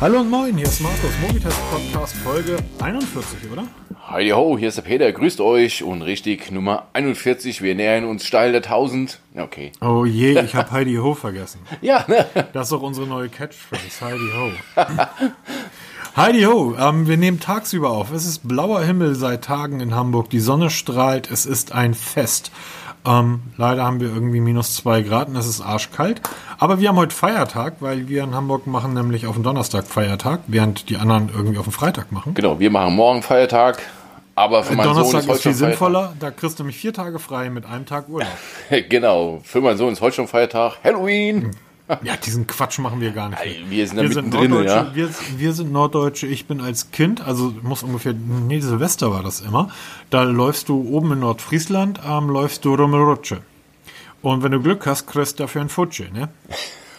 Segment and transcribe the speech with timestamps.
[0.00, 3.64] Hallo und moin, hier ist Markus, Mobitest Podcast Folge 41, oder?
[4.08, 8.24] Heidi ho, hier ist der Peter, grüßt euch und richtig Nummer 41, wir nähern uns
[8.24, 9.20] steil der 1000.
[9.36, 9.72] Okay.
[9.82, 11.60] Oh je, ich habe Heidi Ho vergessen.
[11.82, 12.24] Ja, ne?
[12.54, 14.50] Das ist doch unsere neue Catchphrase, Heidi Ho.
[16.16, 18.10] Heidi Ho, ähm, wir nehmen tagsüber auf.
[18.10, 22.52] Es ist blauer Himmel seit Tagen in Hamburg, die Sonne strahlt, es ist ein Fest.
[23.06, 26.20] Ähm, leider haben wir irgendwie minus zwei Grad und es ist arschkalt.
[26.58, 30.40] Aber wir haben heute Feiertag, weil wir in Hamburg machen nämlich auf dem Donnerstag Feiertag,
[30.46, 32.34] während die anderen irgendwie auf dem Freitag machen.
[32.34, 33.80] Genau, wir machen morgen Feiertag,
[34.34, 37.18] aber für meinen Donnerstag Sohn ist ist viel sinnvoller, da kriegst du nämlich vier Tage
[37.18, 38.28] frei mit einem Tag Urlaub.
[38.88, 40.76] Genau, für meinen Sohn ist heute schon Feiertag.
[40.84, 41.50] Halloween!
[42.02, 43.40] Ja, diesen Quatsch machen wir gar nicht.
[43.42, 44.90] Ey, wir sind da wir sind Norddeutsche, ja.
[44.94, 49.40] wir, wir sind Norddeutsche, ich bin als Kind, also muss ungefähr, nee, Silvester war das
[49.40, 49.70] immer,
[50.08, 53.42] da läufst du oben in Nordfriesland, ähm, läufst du Rummelrutsche.
[54.22, 56.28] Und wenn du Glück hast, kriegst du dafür ein Futsche, ne?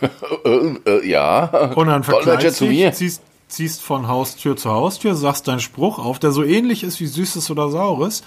[0.43, 1.73] Äh, äh, ja.
[1.75, 2.91] Und dann verkleidest zu dich, mir.
[2.91, 7.05] ziehst, ziehst von Haustür zu Haustür, sagst deinen Spruch auf, der so ähnlich ist wie
[7.05, 8.23] Süßes oder Saures.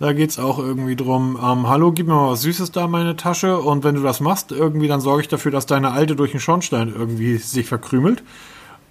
[0.00, 3.16] Da geht's auch irgendwie drum, ähm, hallo, gib mir mal was Süßes da in meine
[3.16, 6.30] Tasche und wenn du das machst, irgendwie, dann sorge ich dafür, dass deine Alte durch
[6.30, 8.22] den Schornstein irgendwie sich verkrümelt.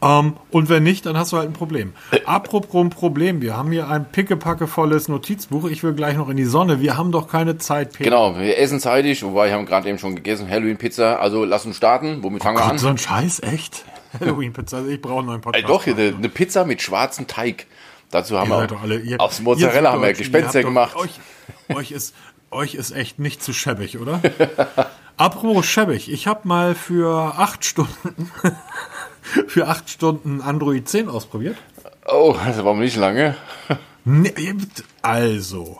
[0.01, 1.93] Ähm, und wenn nicht, dann hast du halt ein Problem.
[2.25, 5.69] Apropos ein Problem, wir haben hier ein pickepackevolles Notizbuch.
[5.69, 6.81] Ich will gleich noch in die Sonne.
[6.81, 8.09] Wir haben doch keine Zeit, Peter.
[8.09, 11.19] Genau, wir essen zeitig, wobei wir haben gerade eben schon gegessen, Halloween-Pizza.
[11.19, 12.21] Also lass uns starten.
[12.21, 12.77] Womit fangen wir Gott, an?
[12.77, 13.85] so ein Scheiß, echt?
[14.19, 15.69] Halloween-Pizza, also ich brauche einen neuen Ey, Podcast.
[15.69, 17.65] doch, eine, eine Pizza mit schwarzem Teig.
[18.11, 20.95] Dazu haben wir doch alle, ihr, aus Mozzarella haben wir Gespenster gemacht.
[20.95, 21.19] Euch,
[21.69, 22.15] euch, ist,
[22.51, 24.21] euch ist echt nicht zu schäbig, oder?
[25.17, 28.31] Apropos schäbig, ich habe mal für acht Stunden
[29.47, 31.57] für acht Stunden Android 10 ausprobiert.
[32.07, 33.35] Oh, das war nicht lange.
[35.01, 35.79] Also,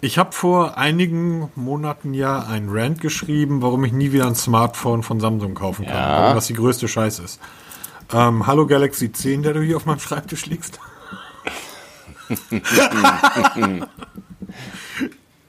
[0.00, 5.02] ich habe vor einigen Monaten ja ein Rant geschrieben, warum ich nie wieder ein Smartphone
[5.02, 5.94] von Samsung kaufen kann.
[5.94, 6.22] Ja.
[6.22, 7.40] Warum das die größte Scheiß ist.
[8.12, 10.80] Ähm, Hallo Galaxy 10, der du hier auf meinem Schreibtisch liegst.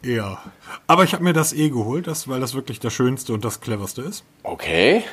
[0.03, 0.39] ja.
[0.87, 3.61] Aber ich habe mir das eh geholt, das, weil das wirklich das Schönste und das
[3.61, 4.23] Cleverste ist.
[4.43, 5.03] Okay.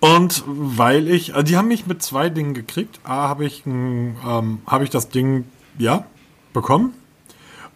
[0.00, 3.00] Und weil ich, also die haben mich mit zwei Dingen gekriegt.
[3.04, 5.46] A, habe ich, ähm, habe ich das Ding,
[5.78, 6.04] ja,
[6.52, 6.92] bekommen.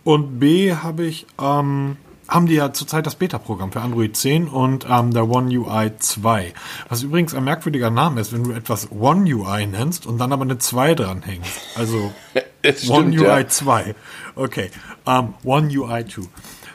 [0.04, 1.96] Und B, habe ich, ähm,
[2.28, 6.53] haben die ja zurzeit das Beta-Programm für Android 10 und ähm, der One UI 2.
[6.89, 10.43] Was übrigens ein merkwürdiger Name ist, wenn du etwas One UI nennst und dann aber
[10.43, 11.61] eine 2 dranhängst.
[11.77, 12.12] Also
[12.62, 13.49] Es One stimmt, UI ja.
[13.49, 13.94] 2.
[14.34, 14.71] Okay.
[15.06, 16.22] Ähm, One UI 2.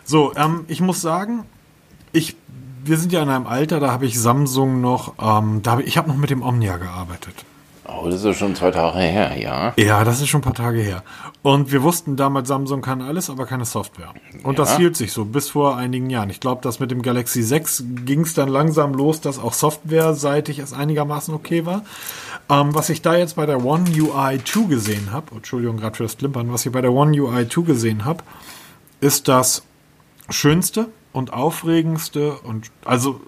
[0.03, 1.45] So, ähm, ich muss sagen,
[2.11, 2.35] ich,
[2.83, 5.87] wir sind ja in einem Alter, da habe ich Samsung noch, ähm, da hab ich,
[5.87, 7.45] ich habe noch mit dem Omnia gearbeitet.
[7.85, 9.73] Oh, das ist schon zwei Tage her, ja.
[9.77, 11.03] Ja, das ist schon ein paar Tage her.
[11.41, 14.13] Und wir wussten damals, Samsung kann alles, aber keine Software.
[14.43, 14.77] Und das Ja.
[14.77, 16.29] hielt sich so bis vor einigen Jahren.
[16.29, 20.59] Ich glaube, dass mit dem Galaxy 6 ging es dann langsam los, dass auch softwareseitig
[20.59, 21.83] es einigermaßen okay war.
[22.49, 26.03] Ähm, was ich da jetzt bei der One UI 2 gesehen habe, Entschuldigung gerade für
[26.03, 28.23] das Klimpern, was ich bei der One UI 2 gesehen habe,
[29.01, 29.63] ist das
[30.29, 33.19] schönste und aufregendste und also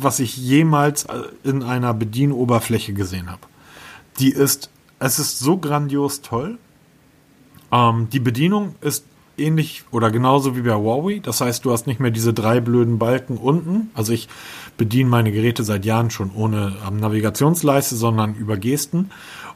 [0.00, 3.40] was ich jemals äh, in einer Bedienoberfläche gesehen habe.
[4.18, 6.58] Die ist, es ist so grandios toll.
[7.72, 9.04] Ähm, die Bedienung ist
[9.38, 11.20] ähnlich oder genauso wie bei Huawei.
[11.22, 13.90] Das heißt, du hast nicht mehr diese drei blöden Balken unten.
[13.94, 14.28] Also ich
[14.76, 19.10] bediene meine Geräte seit Jahren schon ohne ähm, Navigationsleiste, sondern über Gesten.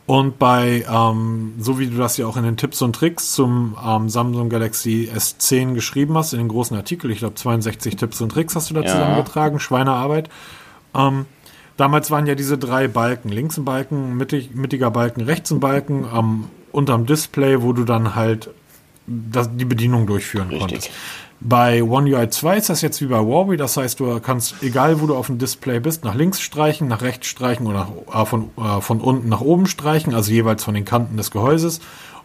[0.07, 3.75] Und bei, ähm, so wie du das ja auch in den Tipps und Tricks zum
[3.83, 8.29] ähm, Samsung Galaxy S10 geschrieben hast, in den großen Artikel, ich glaube 62 Tipps und
[8.31, 8.87] Tricks hast du da Ja.
[8.87, 10.29] zusammengetragen, Schweinearbeit.
[10.95, 11.25] Ähm,
[11.77, 16.05] damals waren ja diese drei Balken, links ein Balken, mittig, mittiger Balken, rechts ein Balken,
[16.05, 18.51] am unterm Display, wo du dann halt
[19.07, 20.61] das, die Bedienung durchführen Richtig.
[20.61, 20.91] konntest.
[21.41, 25.01] Bei One UI 2 ist das jetzt wie bei Huawei, das heißt, du kannst, egal
[25.01, 28.25] wo du auf dem Display bist, nach links streichen, nach rechts streichen oder nach, äh,
[28.25, 31.81] von, äh, von unten nach oben streichen, also jeweils von den Kanten des Gehäuses.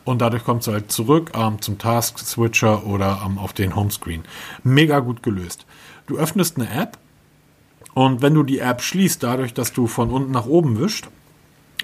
[0.05, 4.23] Und dadurch kommst du halt zurück ähm, zum Task-Switcher oder ähm, auf den Homescreen.
[4.63, 5.65] Mega gut gelöst.
[6.07, 6.97] Du öffnest eine App
[7.93, 11.07] und wenn du die App schließt, dadurch, dass du von unten nach oben wischst,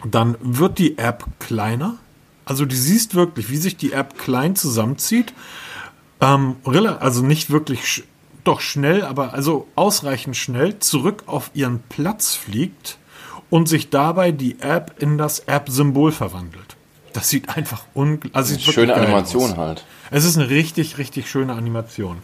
[0.03, 1.97] dann wird die App kleiner.
[2.45, 5.33] Also du siehst wirklich, wie sich die App klein zusammenzieht.
[6.21, 8.03] Ähm, also nicht wirklich, sch
[8.43, 12.99] doch schnell, aber also ausreichend schnell zurück auf ihren Platz fliegt
[13.49, 16.75] und sich dabei die App in das App-Symbol verwandelt.
[17.13, 19.57] Das sieht einfach unglaublich also Schöne Animation aus.
[19.57, 19.85] halt.
[20.11, 22.17] Es ist eine richtig, richtig schöne Animation.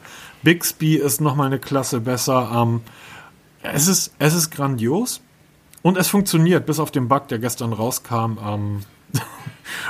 [0.44, 2.51] Bixby ist noch mal eine Klasse besser.
[2.54, 2.81] Ähm,
[3.63, 5.22] es, ist, es ist grandios
[5.81, 8.80] und es funktioniert, bis auf den Bug, der gestern rauskam, ähm,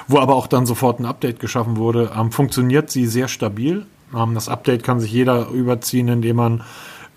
[0.07, 3.85] wo aber auch dann sofort ein Update geschaffen wurde, ähm, funktioniert sie sehr stabil.
[4.15, 6.63] Ähm, das Update kann sich jeder überziehen, indem man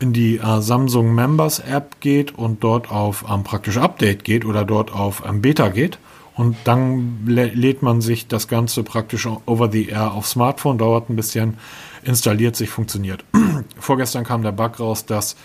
[0.01, 4.65] in die äh, Samsung Members App geht und dort auf ähm, praktisch Update geht oder
[4.65, 5.99] dort auf ähm, Beta geht.
[6.37, 11.09] Und dann lä lädt man sich das Ganze praktisch over the air auf Smartphone, dauert
[11.09, 11.59] ein bisschen,
[12.03, 13.25] installiert sich, funktioniert.
[13.79, 15.37] Vorgestern kam der Bug raus, dass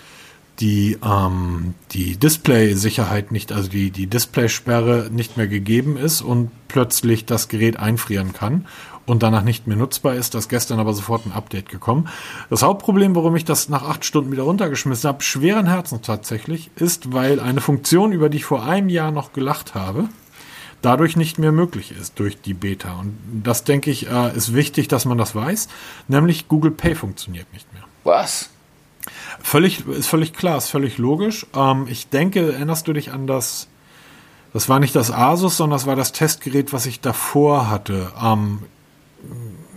[0.59, 7.25] die, ähm, die Display-Sicherheit nicht, also die, die Displaysperre nicht mehr gegeben ist und plötzlich
[7.25, 8.65] das Gerät einfrieren kann
[9.05, 10.35] und danach nicht mehr nutzbar ist.
[10.35, 12.09] Das gestern aber sofort ein Update gekommen.
[12.49, 17.13] Das Hauptproblem, warum ich das nach acht Stunden wieder runtergeschmissen habe, schweren Herzens tatsächlich, ist,
[17.13, 20.09] weil eine Funktion, über die ich vor einem Jahr noch gelacht habe,
[20.81, 22.99] dadurch nicht mehr möglich ist durch die Beta.
[22.99, 25.69] Und das denke ich, äh, ist wichtig, dass man das weiß.
[26.07, 27.83] Nämlich Google Pay funktioniert nicht mehr.
[28.03, 28.49] Was?
[29.41, 31.45] Völlig, ist völlig klar, ist völlig logisch.
[31.55, 33.67] Ähm, ich denke, erinnerst du dich an das,
[34.53, 38.11] das war nicht das Asus, sondern das war das Testgerät, was ich davor hatte.
[38.21, 38.59] Ähm,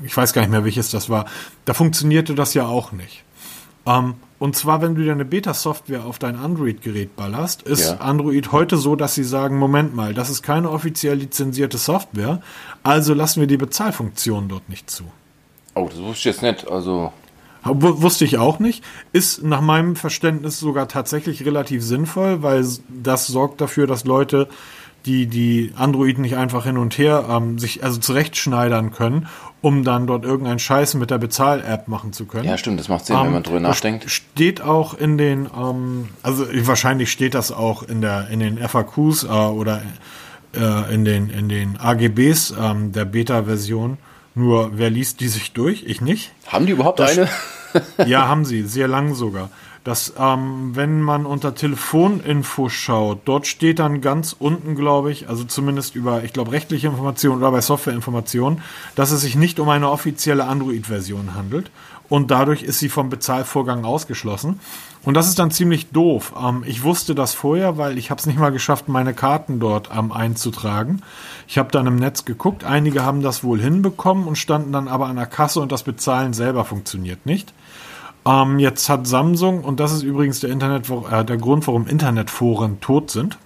[0.05, 1.27] ich weiß gar nicht mehr, welches das war.
[1.65, 3.25] Da funktionierte das ja auch nicht.
[3.87, 7.97] Ähm, und zwar, wenn du dir eine Beta-Software auf dein Android-Gerät ballerst, ist ja.
[7.99, 12.43] Android heute so, dass sie sagen, Moment mal, das ist keine offiziell lizenzierte Software,
[12.83, 15.05] also lassen wir die Bezahlfunktion dort nicht zu.
[15.75, 16.69] Oh, das wusste ich jetzt nicht.
[16.69, 17.13] Also
[17.65, 18.83] Wusste ich auch nicht.
[19.13, 24.49] Ist nach meinem Verständnis sogar tatsächlich relativ sinnvoll, weil das sorgt dafür, dass Leute,
[25.07, 29.29] die die Android nicht einfach hin und her ähm, sich also zurechtschneidern können,
[29.61, 32.45] um dann dort irgendeinen Scheiß mit der Bezahl-App machen zu können.
[32.45, 34.11] Ja, stimmt, das macht Sinn, ähm, wenn man drüber nachdenkt.
[34.11, 39.25] Steht auch in den, ähm, also wahrscheinlich steht das auch in der in den FAQs
[39.25, 39.83] äh, oder
[40.55, 43.99] äh, in den in den AGBs ähm, der Beta-Version
[44.35, 45.85] nur wer liest die sich durch?
[45.87, 46.33] Ich nicht.
[46.47, 47.29] Haben die überhaupt das, eine?
[48.07, 49.51] ja, haben sie, sehr lang sogar.
[49.85, 55.43] Das, ähm, wenn man unter Telefoninfo schaut, dort steht dann ganz unten, glaube ich, also
[55.43, 58.63] zumindest über, ich glaube, rechtliche Informationen oder bei Softwareinformationen,
[58.95, 61.73] dass es sich nicht um eine offizielle Android-Version handelt
[62.13, 64.61] und dadurch ist sie vom Bezahlvorgang ausgeschlossen.
[65.03, 66.35] Und das ist dann ziemlich doof.
[66.39, 69.89] Ähm, ich wusste das vorher, weil ich habe es nicht mal geschafft, meine Karten dort
[69.97, 71.01] ähm, einzutragen.
[71.49, 75.07] Ich habe dann im Netz geguckt, einige haben das wohl hinbekommen und standen dann aber
[75.07, 77.55] an der Kasse und das Bezahlen selber funktioniert nicht.
[78.25, 82.81] Ähm, jetzt hat Samsung, und das ist übrigens der, Internet, äh, der Grund, warum Internetforen
[82.81, 83.39] tot sind,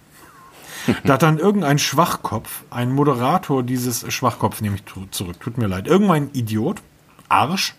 [1.05, 5.87] da hat dann irgendein Schwachkopf, ein Moderator dieses Schwachkopf nehme ich zurück, tut mir leid,
[5.87, 6.83] irgendein Idiot,
[7.29, 7.75] Arsch,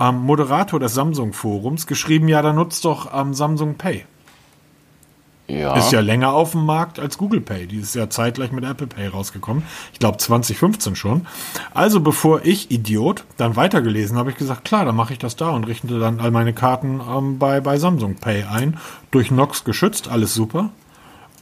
[0.00, 4.04] ähm, Moderator des Samsung-Forums geschrieben, ja, da nutzt doch ähm, Samsung Pay.
[5.48, 5.74] Ja.
[5.76, 7.66] Ist ja länger auf dem Markt als Google Pay.
[7.66, 9.62] Die ist ja zeitgleich mit Apple Pay rausgekommen.
[9.94, 11.26] Ich glaube 2015 schon.
[11.72, 15.48] Also bevor ich, Idiot, dann weitergelesen habe, ich gesagt, klar, dann mache ich das da
[15.50, 18.76] und richte dann all meine Karten ähm, bei, bei Samsung Pay ein.
[19.10, 20.68] Durch Nox geschützt, alles super.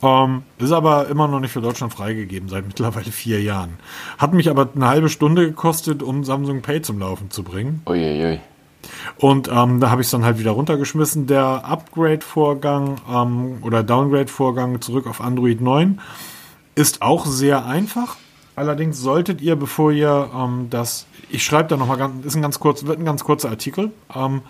[0.03, 3.79] Ähm, ist aber immer noch nicht für Deutschland freigegeben, seit mittlerweile vier Jahren.
[4.19, 7.83] Hat mich aber eine halbe Stunde gekostet, um Samsung Pay zum Laufen zu bringen.
[7.87, 8.41] Uiuiui.
[9.19, 11.27] Und ähm, da habe ich es dann halt wieder runtergeschmissen.
[11.27, 16.01] Der Upgrade-Vorgang ähm, oder Downgrade-Vorgang zurück auf Android 9
[16.75, 18.17] ist auch sehr einfach.
[18.55, 22.87] Allerdings solltet ihr, bevor ihr ähm, das, ich schreibe da nochmal ist ein ganz kurz,
[22.87, 23.93] wird ein ganz kurzer Artikel.
[24.15, 24.43] Ähm,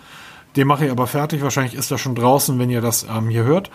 [0.55, 1.41] den mache ich aber fertig.
[1.41, 3.69] Wahrscheinlich ist er schon draußen, wenn ihr das ähm, hier hört.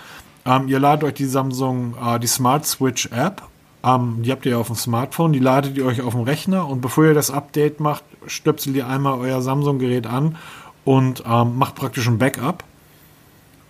[0.45, 3.43] Ähm, ihr ladet euch die Samsung, äh, die Smart Switch App.
[3.85, 6.81] Ähm, die habt ihr auf dem Smartphone, die ladet ihr euch auf dem Rechner und
[6.81, 10.37] bevor ihr das Update macht, stöpselt ihr einmal euer Samsung-Gerät an
[10.85, 12.65] und ähm, macht praktisch ein Backup.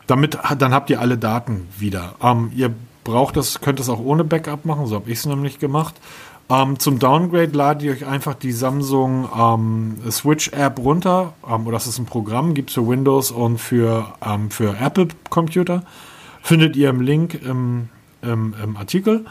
[0.07, 2.15] Damit, dann habt ihr alle Daten wieder.
[2.23, 5.59] Ähm, ihr braucht das, könnt es auch ohne Backup machen, so habe ich es nämlich
[5.59, 5.95] gemacht.
[6.51, 11.33] Ähm, zum Downgrade ladet ihr euch einfach die Samsung ähm, Switch App runter.
[11.49, 15.09] Ähm, oder das ist ein Programm, gibt es für Windows und für, ähm, für Apple
[15.31, 15.85] Computer.
[16.43, 17.89] Findet ihr im Link im,
[18.21, 19.25] im, im Artikel.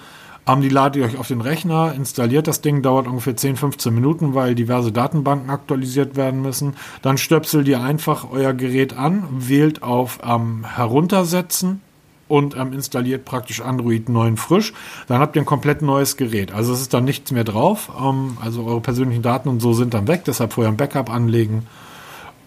[0.48, 3.94] Ähm, die ladet ihr euch auf den Rechner, installiert das Ding, dauert ungefähr 10, 15
[3.94, 6.76] Minuten, weil diverse Datenbanken aktualisiert werden müssen.
[7.02, 11.82] Dann stöpselt ihr einfach euer Gerät an, wählt auf ähm, Heruntersetzen
[12.28, 14.74] und ähm, installiert praktisch Android 9 frisch.
[15.08, 16.54] Dann habt ihr ein komplett neues Gerät.
[16.54, 17.92] Also es ist dann nichts mehr drauf.
[18.02, 20.24] Ähm, also eure persönlichen Daten und so sind dann weg.
[20.26, 21.68] Deshalb vorher ein Backup anlegen.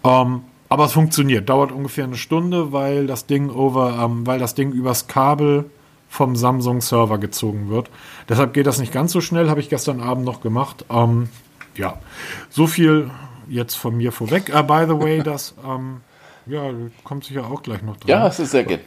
[0.02, 1.48] Ähm, aber es funktioniert.
[1.48, 5.66] Dauert ungefähr eine Stunde, weil das Ding over, ähm, weil das Ding übers Kabel
[6.14, 7.90] vom Samsung Server gezogen wird.
[8.28, 10.84] Deshalb geht das nicht ganz so schnell, habe ich gestern Abend noch gemacht.
[10.88, 11.28] Ähm,
[11.74, 11.98] ja,
[12.50, 13.10] so viel
[13.48, 14.52] jetzt von mir vorweg.
[14.54, 16.02] Uh, by the way, das ähm,
[16.46, 16.70] ja,
[17.02, 18.08] kommt sicher auch gleich noch dran.
[18.08, 18.78] Ja, es ist sehr gut.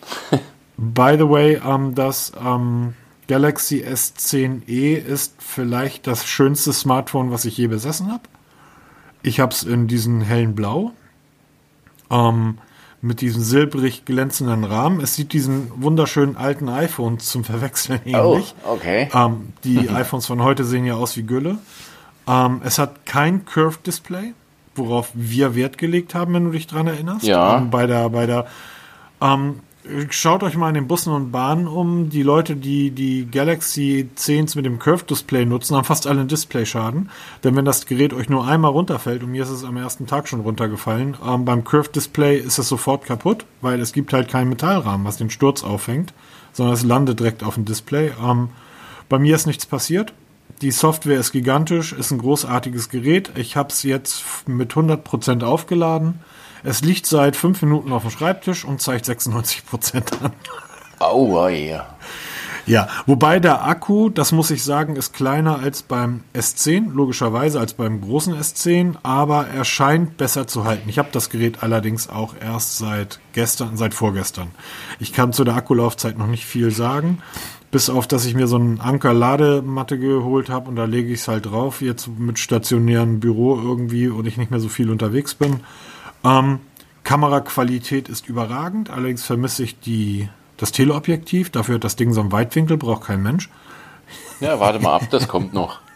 [0.77, 2.93] by the way, ähm, das ähm,
[3.27, 8.23] Galaxy S10e ist vielleicht das schönste Smartphone, was ich je besessen habe.
[9.21, 10.93] Ich habe es in diesem hellen Blau.
[12.09, 12.59] Ähm,
[13.07, 14.99] mit diesem silbrig glänzenden Rahmen.
[14.99, 18.53] Es sieht diesen wunderschönen alten iPhones zum Verwechseln ähnlich.
[18.65, 19.09] Oh, okay.
[19.13, 21.57] Ähm, die iPhones von heute sehen ja aus wie Gülle.
[22.27, 24.33] Ähm, es hat kein Curved Display,
[24.75, 27.25] worauf wir Wert gelegt haben, wenn du dich dran erinnerst.
[27.25, 27.57] Ja.
[27.57, 28.45] Ähm, bei der, bei der,
[29.21, 29.61] ähm,
[30.09, 32.09] schaut euch mal in den Bussen und Bahnen um.
[32.09, 36.29] Die Leute, die die Galaxy 10s mit dem Curved Display nutzen, haben fast alle einen
[36.29, 37.09] Displayschaden.
[37.43, 40.27] Denn wenn das Gerät euch nur einmal runterfällt, und mir ist es am ersten Tag
[40.27, 44.49] schon runtergefallen, ähm, beim Curved Display ist es sofort kaputt, weil es gibt halt keinen
[44.49, 46.13] Metallrahmen, was den Sturz auffängt,
[46.53, 48.11] sondern es landet direkt auf dem Display.
[48.23, 48.49] Ähm,
[49.09, 50.13] bei mir ist nichts passiert.
[50.61, 53.31] Die Software ist gigantisch, ist ein großartiges Gerät.
[53.35, 56.19] Ich habe es jetzt mit 100% aufgeladen.
[56.63, 60.31] Es liegt seit fünf Minuten auf dem Schreibtisch und zeigt 96% an.
[60.99, 61.95] Aua, ja.
[62.67, 67.73] Ja, wobei der Akku, das muss ich sagen, ist kleiner als beim S10, logischerweise als
[67.73, 70.89] beim großen S10, aber er scheint besser zu halten.
[70.89, 74.49] Ich habe das Gerät allerdings auch erst seit gestern, seit vorgestern.
[74.99, 77.19] Ich kann zu der Akkulaufzeit noch nicht viel sagen,
[77.71, 81.27] bis auf, dass ich mir so einen Anker-Ladematte geholt habe und da lege ich es
[81.29, 85.61] halt drauf, jetzt mit stationärem Büro irgendwie und ich nicht mehr so viel unterwegs bin.
[86.23, 86.59] Ähm,
[87.03, 91.49] Kameraqualität ist überragend, allerdings vermisse ich die, das Teleobjektiv.
[91.51, 93.49] Dafür hat das Ding so einen Weitwinkel, braucht kein Mensch.
[94.39, 95.79] Ja, warte mal ab, das kommt noch.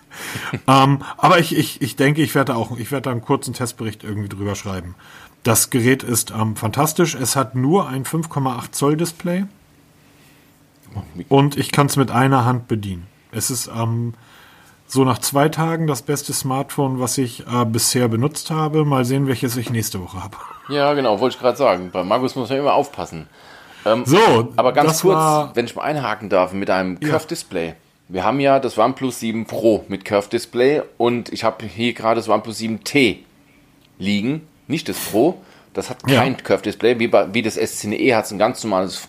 [0.67, 4.03] Ähm, aber ich, ich, ich denke, ich werde auch, ich werde da einen kurzen Testbericht
[4.03, 4.95] irgendwie drüber schreiben.
[5.43, 7.15] Das Gerät ist ähm, fantastisch.
[7.15, 9.45] Es hat nur ein 5,8 Zoll Display
[11.29, 13.07] und ich kann es mit einer Hand bedienen.
[13.31, 14.13] Es ist ähm,
[14.91, 18.83] so nach zwei Tagen das beste Smartphone, was ich äh, bisher benutzt habe.
[18.83, 20.35] Mal sehen, welches ich nächste Woche habe.
[20.69, 21.91] Ja, genau, wollte ich gerade sagen.
[21.93, 23.27] Bei Markus muss man immer aufpassen.
[23.85, 27.73] Ähm, So, aber ganz kurz, war- wenn ich mal einhaken darf mit einem Curved Display.
[28.09, 32.17] Wir haben ja das OnePlus 7 Pro mit Curved Display und ich habe hier gerade
[32.19, 33.19] das OnePlus 7T
[33.97, 35.41] liegen, nicht das Pro.
[35.73, 36.19] Das hat Ja.
[36.19, 39.07] kein Curved Display, wie, bei, wie das S10e hat es ein ganz normales,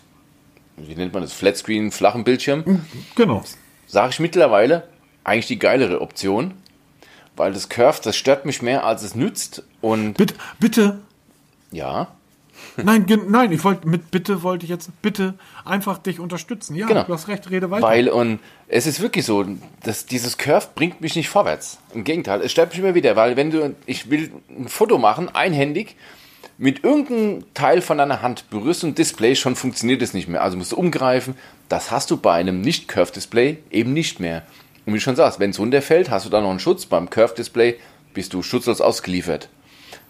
[0.77, 2.85] wie nennt man das, Flatscreen, flachen Bildschirm.
[3.17, 3.43] Genau.
[3.89, 4.85] Sage ich mittlerweile,
[5.25, 6.55] eigentlich die geilere Option,
[7.37, 10.99] weil das Curved, das stört mich mehr, als es nützt und Bitte, bitte.
[11.71, 12.09] ja,
[12.77, 16.77] Nein, nein, ich wollte mit bitte wollte ich jetzt bitte einfach dich unterstützen.
[16.77, 17.03] Ja, Genau.
[17.03, 17.83] du hast recht, rede weiter.
[17.83, 18.39] Weil, und
[18.69, 19.45] es ist wirklich so,
[19.83, 21.79] dass dieses Curve bringt mich nicht vorwärts.
[21.93, 25.29] Im Gegenteil, es stört mich immer wieder, weil wenn du, ich will ein Foto machen,
[25.35, 25.97] einhändig,
[26.57, 30.43] mit irgendeinem Teil von deiner Hand berührst ein Display, schon funktioniert es nicht mehr.
[30.43, 31.35] Also musst du umgreifen.
[31.69, 34.43] Das hast du bei einem Nicht-Curve-Display eben nicht mehr.
[34.85, 36.87] Und wie du schon sagst, wenn es runterfällt, hast du da noch einen Schutz.
[36.87, 37.77] Beim Curve-Display
[38.15, 39.49] bist du schutzlos ausgeliefert.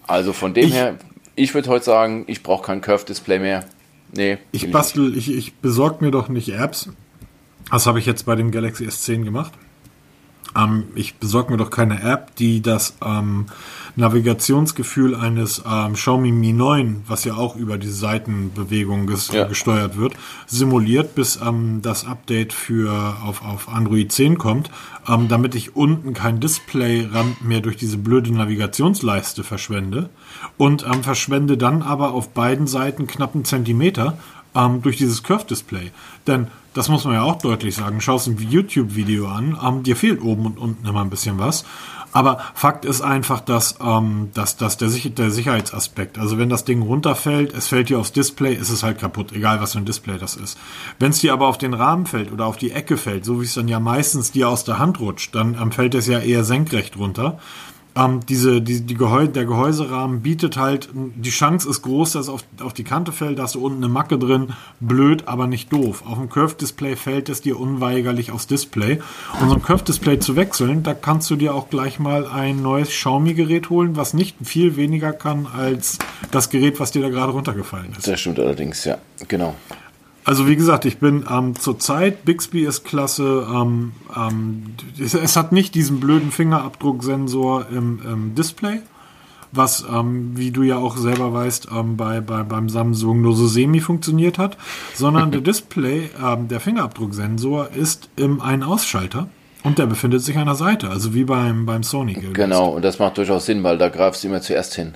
[0.06, 0.96] Also von dem Ich- her,
[1.36, 3.64] ich würde heute sagen, ich brauche kein Curve-Display mehr.
[4.14, 4.38] Nee.
[4.50, 6.88] Ich bastel, ich, ich besorge mir doch nicht Apps.
[7.70, 9.52] Das habe ich jetzt bei dem Galaxy S10 gemacht.
[10.56, 13.46] Ähm, ich besorge mir doch keine App, die das ähm,
[13.96, 19.44] Navigationsgefühl eines ähm, Xiaomi Mi 9, was ja auch über die Seitenbewegung ges Ja.
[19.44, 20.14] gesteuert wird,
[20.46, 24.70] simuliert, bis ähm, das Update für auf, auf Android 10 kommt,
[25.08, 30.08] ähm, damit ich unten kein Display-Rand mehr durch diese blöde Navigationsleiste verschwende
[30.56, 34.16] und ähm, verschwende dann aber auf beiden Seiten knapp einen Zentimeter
[34.54, 35.90] ähm, durch dieses Curve-Display.
[36.26, 38.00] Denn das muss man ja auch deutlich sagen.
[38.00, 41.64] Schaust ein YouTube-Video an, ähm, dir fehlt oben und unten immer ein bisschen was.
[42.12, 46.64] Aber Fakt ist einfach, dass, ähm, dass, dass der, Sich der Sicherheitsaspekt, also wenn das
[46.64, 49.86] Ding runterfällt, es fällt dir aufs Display, ist es halt kaputt, egal was für ein
[49.86, 50.58] Display das ist.
[50.98, 53.46] Wenn es dir aber auf den Rahmen fällt oder auf die Ecke fällt, so wie
[53.46, 56.44] es dann ja meistens dir aus der Hand rutscht, dann ähm, fällt es ja eher
[56.44, 57.38] senkrecht runter.
[57.94, 62.44] Ähm, diese, die, die Gehäu der Gehäuserahmen bietet halt, die Chance ist groß, dass auf,
[62.60, 66.02] auf die Kante fällt, da hast du unten eine Macke drin, blöd, aber nicht doof.
[66.06, 69.00] Auf dem Curve-Display fällt es dir unweigerlich aufs Display.
[69.40, 72.88] Und so ein Curve-Display zu wechseln, da kannst du dir auch gleich mal ein neues
[72.88, 75.98] Xiaomi-Gerät holen, was nicht viel weniger kann als
[76.30, 78.06] das Gerät, was dir da gerade runtergefallen ist.
[78.08, 79.54] Das stimmt allerdings, ja, genau.
[80.24, 83.46] Also wie gesagt, ich bin ähm, zur Zeit, Bixby ist klasse.
[83.52, 84.62] Ähm, ähm,
[84.98, 88.80] es, es hat nicht diesen blöden Fingerabdrucksensor im, im Display,
[89.50, 93.48] was, ähm, wie du ja auch selber weißt, ähm, bei, bei, beim Samsung nur so
[93.48, 94.56] semi funktioniert hat,
[94.94, 99.28] sondern der Display, ähm, der Fingerabdrucksensor ist im Ein-Ausschalter
[99.64, 102.14] und der befindet sich an der Seite, also wie beim, beim Sony.
[102.14, 102.34] gelöst.
[102.34, 104.94] Genau, und das macht durchaus Sinn, weil da greifst du immer zuerst hin.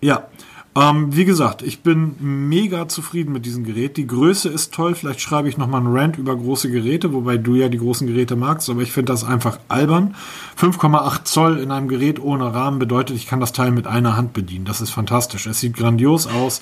[0.00, 0.28] Ja.
[0.76, 3.96] Ähm, wie gesagt, ich bin mega zufrieden mit diesem Gerät.
[3.96, 4.94] Die Größe ist toll.
[4.94, 8.36] Vielleicht schreibe ich nochmal einen Rant über große Geräte, wobei du ja die großen Geräte
[8.36, 10.14] magst, aber ich finde das einfach albern.
[10.60, 14.34] 5,8 Zoll in einem Gerät ohne Rahmen bedeutet, ich kann das Teil mit einer Hand
[14.34, 14.66] bedienen.
[14.66, 15.46] Das ist fantastisch.
[15.46, 16.60] Es sieht grandios aus.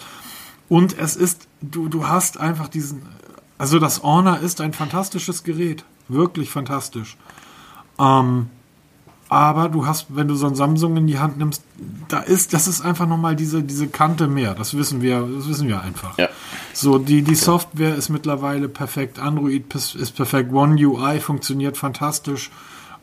[0.69, 3.03] Und es ist, du, du hast einfach diesen,
[3.59, 5.85] also das Honor ist ein fantastisches Gerät.
[6.07, 7.17] Wirklich fantastisch.
[7.99, 8.47] Ähm,
[9.29, 11.63] aber du hast, wenn du so ein Samsung in die Hand nimmst,
[12.09, 14.55] da ist, das ist einfach nochmal diese, diese Kante mehr.
[14.55, 16.19] Das wissen wir, das wissen wir einfach.
[16.19, 16.29] Ja.
[16.73, 19.19] So, die, die Software ist mittlerweile perfekt.
[19.19, 20.53] Android ist perfekt.
[20.53, 22.51] One UI funktioniert fantastisch.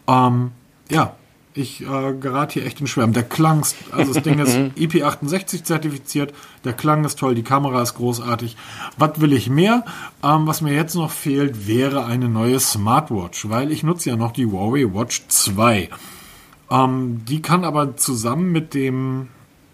[0.07, 0.51] Ähm,
[0.89, 1.15] ja.
[1.53, 3.13] Ich äh, gerate hier echt in Schwärmen.
[3.13, 7.81] Der Klang, ist, also das Ding ist IP68 zertifiziert, der Klang ist toll, die Kamera
[7.81, 8.55] ist großartig.
[8.97, 9.83] Was will ich mehr?
[10.23, 14.31] Ähm, was mir jetzt noch fehlt, wäre eine neue Smartwatch, weil ich nutze ja noch
[14.31, 15.89] die Huawei Watch 2.
[16.69, 19.27] Ähm, die kann aber zusammen mit dem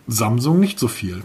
[0.08, 1.22] Samsung nicht so viel.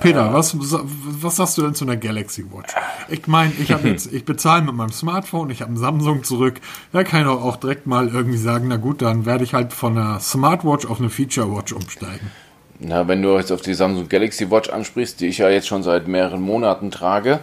[0.00, 2.74] Peter, was, was sagst du denn zu einer Galaxy Watch?
[3.08, 6.60] Ich meine, ich habe jetzt, ich bezahle mit meinem Smartphone, ich habe ein Samsung zurück.
[6.92, 9.96] Da kann ich auch direkt mal irgendwie sagen, na gut, dann werde ich halt von
[9.96, 12.30] einer Smartwatch auf eine Feature Watch umsteigen.
[12.78, 15.82] Na, wenn du jetzt auf die Samsung Galaxy Watch ansprichst, die ich ja jetzt schon
[15.82, 17.40] seit mehreren Monaten trage,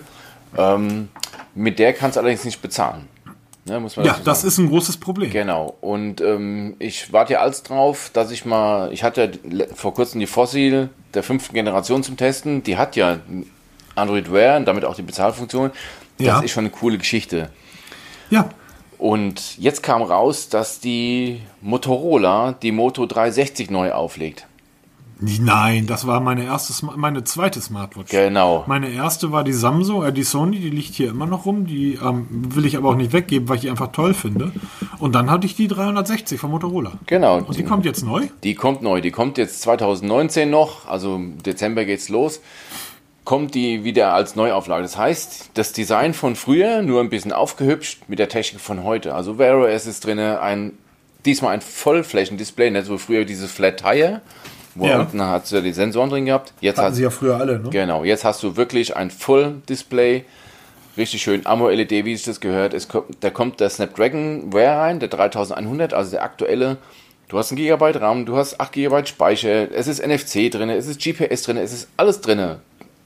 [0.55, 1.09] ähm,
[1.53, 3.07] mit der kannst du allerdings nicht bezahlen.
[3.67, 5.29] Ne, ja, das ist ein großes Problem.
[5.29, 5.75] Genau.
[5.81, 9.31] Und ähm, ich warte ja als drauf, dass ich mal, ich hatte
[9.75, 12.63] vor kurzem die Fossil der fünften Generation zum Testen.
[12.63, 13.17] Die hat ja
[13.95, 15.71] Android Wear und damit auch die Bezahlfunktion.
[16.17, 16.39] Das ja.
[16.39, 17.49] ist schon eine coole Geschichte.
[18.29, 18.49] Ja.
[18.97, 24.47] Und jetzt kam raus, dass die Motorola die Moto 360 neu auflegt.
[25.19, 28.11] Nein, das war meine erste, meine zweite Smartwatch.
[28.11, 28.63] Genau.
[28.67, 31.65] Meine erste war die Samsung, äh, die Sony, die liegt hier immer noch rum.
[31.65, 34.51] Die ähm, will ich aber auch nicht weggeben, weil ich die einfach toll finde.
[34.99, 36.93] Und dann hatte ich die 360 von Motorola.
[37.07, 37.37] Genau.
[37.37, 38.27] Und die, die kommt jetzt neu?
[38.43, 39.01] Die kommt neu.
[39.01, 42.41] Die kommt jetzt 2019 noch, also im Dezember geht's los.
[43.23, 44.83] Kommt die wieder als Neuauflage.
[44.83, 49.15] Das heißt, das Design von früher nur ein bisschen aufgehübscht mit der Technik von heute.
[49.15, 50.73] Also Wear OS ist drin, ein
[51.25, 54.21] diesmal ein Vollflächendisplay, nicht so früher dieses Flat Tire
[54.77, 54.99] wo ja.
[54.99, 56.53] unten hat sie ja die Sensoren drin gehabt.
[56.61, 57.69] Jetzt Hatten hat, sie ja früher alle, ne?
[57.69, 60.25] Genau, jetzt hast du wirklich ein Full-Display.
[60.97, 61.45] Richtig schön.
[61.45, 62.73] AMO-LED, wie sich das gehört.
[62.73, 66.77] Es kommt, da kommt der Snapdragon Wear rein, der 3100, also der aktuelle.
[67.27, 70.87] Du hast ein Gigabyte RAM, du hast 8 Gigabyte Speicher, es ist NFC drin, es
[70.87, 72.55] ist GPS drin, es ist alles drin.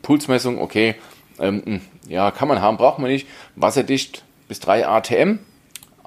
[0.04, 0.96] Pulsmessung, okay.
[1.40, 3.28] Ähm, hm, ja, kann man haben, braucht man nicht.
[3.56, 5.40] Wasserdicht bis 3 ATM.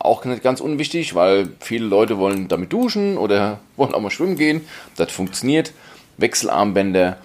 [0.04, 4.36] Auch nicht ganz unwichtig, weil viele Leute wollen damit duschen oder wollen auch mal schwimmen
[4.36, 4.60] gehen.
[4.96, 5.72] Das funktioniert.
[6.18, 7.16] Wechselarmbänder.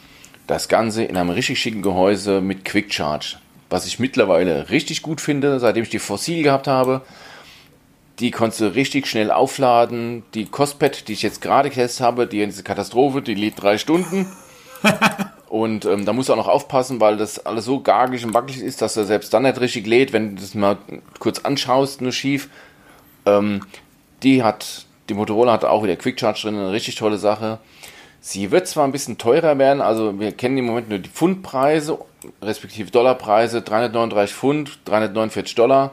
[0.47, 3.35] Das Ganze in einem richtig schicken Gehäuse mit Quick Charge.
[3.69, 7.01] Was ich mittlerweile richtig gut finde, seitdem ich die Fossil gehabt habe.
[8.19, 10.23] Die konntest du richtig schnell aufladen.
[10.33, 14.25] Die Cospad, die ich jetzt gerade getestet habe, die eine Katastrophe, die lädt drei Stunden.
[15.49, 18.61] Und ähm, da musst du auch noch aufpassen, weil das alles so gargig und wackelig
[18.61, 20.77] ist, dass er selbst dann nicht richtig lädt, wenn du das mal
[21.17, 22.49] kurz anschaust, nur schief.
[23.25, 23.61] Ähm,
[24.23, 27.59] die hat, die Motorola hat auch wieder Quick Charge drin, eine richtig tolle Sache.
[28.21, 31.97] Sie wird zwar ein bisschen teurer werden, also wir kennen im Moment nur die Pfundpreise,
[32.41, 35.91] respektive Dollarpreise, 339 Pfund, 349 Dollar.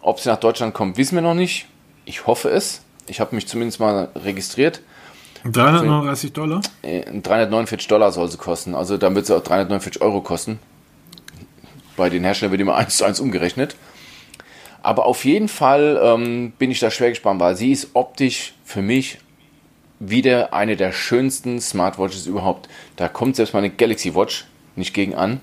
[0.00, 1.66] Ob sie nach Deutschland kommt, wissen wir noch nicht.
[2.04, 2.82] Ich hoffe es.
[3.06, 4.82] Ich habe mich zumindest mal registriert.
[5.44, 6.60] 339 Dollar?
[6.82, 8.74] 349 äh, Dollar soll sie kosten.
[8.74, 10.58] Also dann wird sie auch 349 Euro kosten.
[11.96, 13.76] Bei den Herstellern wird immer 1 zu 1 umgerechnet.
[14.82, 18.82] Aber auf jeden Fall ähm, bin ich da schwer gespannt, weil sie ist optisch für
[18.82, 19.18] mich
[20.00, 22.68] wieder eine der schönsten Smartwatches überhaupt.
[22.96, 25.40] Da kommt selbst meine Galaxy Watch nicht gegen an.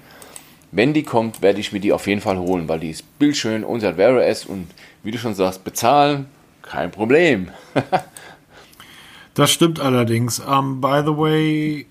[0.72, 3.64] Wenn die kommt, werde ich mir die auf jeden Fall holen, weil die ist bildschön
[3.64, 4.68] und sie hat Wear OS und
[5.04, 6.28] wie du schon sagst, bezahlen,
[6.62, 7.50] kein Problem.
[9.36, 10.42] Das stimmt allerdings.
[10.42, 11.86] Um, ähm, by the way,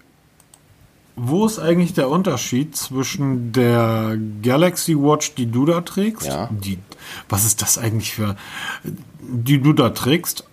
[1.16, 6.26] wo ist eigentlich der Unterschied zwischen der Galaxy Watch, die du da trägst?
[6.26, 6.50] Ja.
[6.52, 6.78] Die,
[7.29, 8.37] was ist das eigentlich für,
[9.21, 10.44] die du da trägst?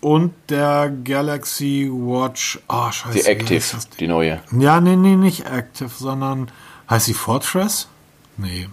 [0.00, 3.18] Und der Galaxy Watch, oh, scheiße.
[3.18, 3.62] Die Active,
[3.98, 4.40] die neue.
[4.58, 6.50] Ja, nee, nee, nicht Active, sondern,
[6.88, 7.88] heißt sie Fortress?
[8.36, 8.68] Nee.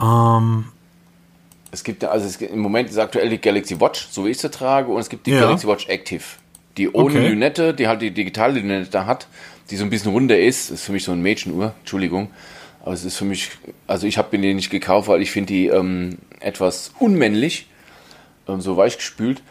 [0.00, 0.66] Ähm,
[1.70, 4.38] es gibt also es gibt, im Moment ist aktuell die Galaxy Watch, so wie ich
[4.38, 5.40] sie trage, und es gibt die ja.
[5.40, 6.24] Galaxy Watch Active.
[6.76, 7.28] Die ohne okay.
[7.28, 9.28] Lünette, die halt die digitale Lünette hat,
[9.70, 12.30] die so ein bisschen runder ist, ist für mich so ein Mädchenuhr, Entschuldigung.
[12.82, 13.50] Aber es ist für mich,
[13.86, 17.68] also ich habe mir die nicht gekauft, weil ich finde die ähm, etwas unmännlich,
[18.48, 19.42] ähm, so weich gespült.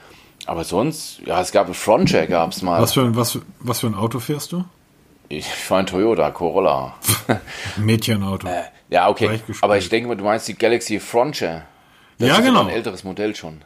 [0.45, 2.81] Aber sonst, ja, es gab ein Frontier, gab es mal.
[2.81, 4.65] Was für, ein, was, was für ein Auto fährst du?
[5.27, 6.95] Ich fahre ein Toyota Corolla.
[7.77, 8.47] Mädchenauto.
[8.47, 9.39] Äh, ja, okay.
[9.61, 11.65] Aber ich denke mal, du meinst die Galaxy Frontier.
[12.17, 12.61] Das ja, ist genau.
[12.61, 13.61] ein älteres Modell schon.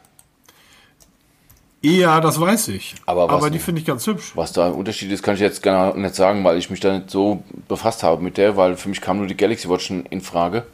[1.86, 2.96] Ja, das weiß ich.
[3.06, 4.32] Aber, Aber die finde ich ganz hübsch.
[4.36, 6.98] Was da ein Unterschied ist, kann ich jetzt gar nicht sagen, weil ich mich da
[6.98, 10.22] nicht so befasst habe mit der, weil für mich kam nur die Galaxy Watch in
[10.22, 10.66] Frage.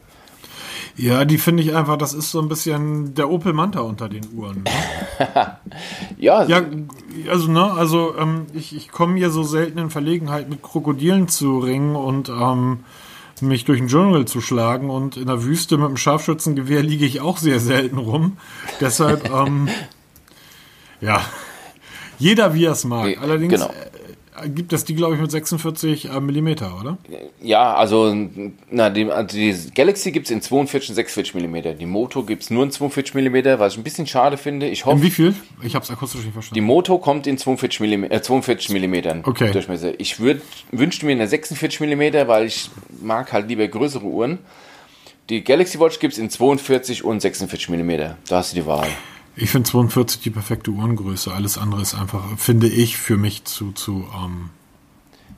[0.95, 4.27] Ja, die finde ich einfach, das ist so ein bisschen der Opel Manta unter den
[4.35, 4.63] Uhren.
[4.63, 5.57] Ne?
[6.17, 6.61] ja, ja,
[7.29, 11.59] also ne, also ähm, ich, ich komme hier so selten in Verlegenheit mit Krokodilen zu
[11.59, 12.79] ringen und ähm,
[13.41, 17.21] mich durch den Dschungel zu schlagen und in der Wüste mit dem Scharfschützengewehr liege ich
[17.21, 18.37] auch sehr selten rum.
[18.81, 19.69] Deshalb, ähm,
[21.01, 21.21] ja,
[22.17, 23.17] jeder wie er es mag.
[23.21, 23.67] Allerdings, genau.
[23.67, 23.99] Äh,
[24.49, 26.97] gibt es die, glaube ich, mit 46 äh, Millimeter, oder?
[27.41, 28.15] Ja, also,
[28.69, 31.77] na, die, also die Galaxy gibt es in 42 und 46 mm.
[31.77, 34.67] Die Moto gibt es nur in 42 mm, was ich ein bisschen schade finde.
[34.67, 35.35] Ich In hoffe, wie viel?
[35.61, 36.65] Ich habe es akustisch nicht die verstanden.
[36.65, 39.51] Moto kommt in 42 mm, äh, 42 mm Okay.
[39.51, 39.99] Durchmesser.
[39.99, 42.69] Ich würd, wünschte mir eine 46 mm, weil ich
[43.01, 44.39] mag halt lieber größere Uhren.
[45.29, 47.91] Die Galaxy Watch gibt es in 42 und 46 mm.
[48.27, 48.87] Da hast du die Wahl.
[49.41, 51.31] Ich finde 42 die perfekte Uhrengröße.
[51.33, 54.49] Alles andere ist einfach, finde ich, für mich zu, zu, ähm,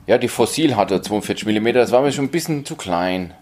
[0.07, 3.33] Ja, die Fossil hatte 42 mm, das war mir schon ein bisschen zu klein.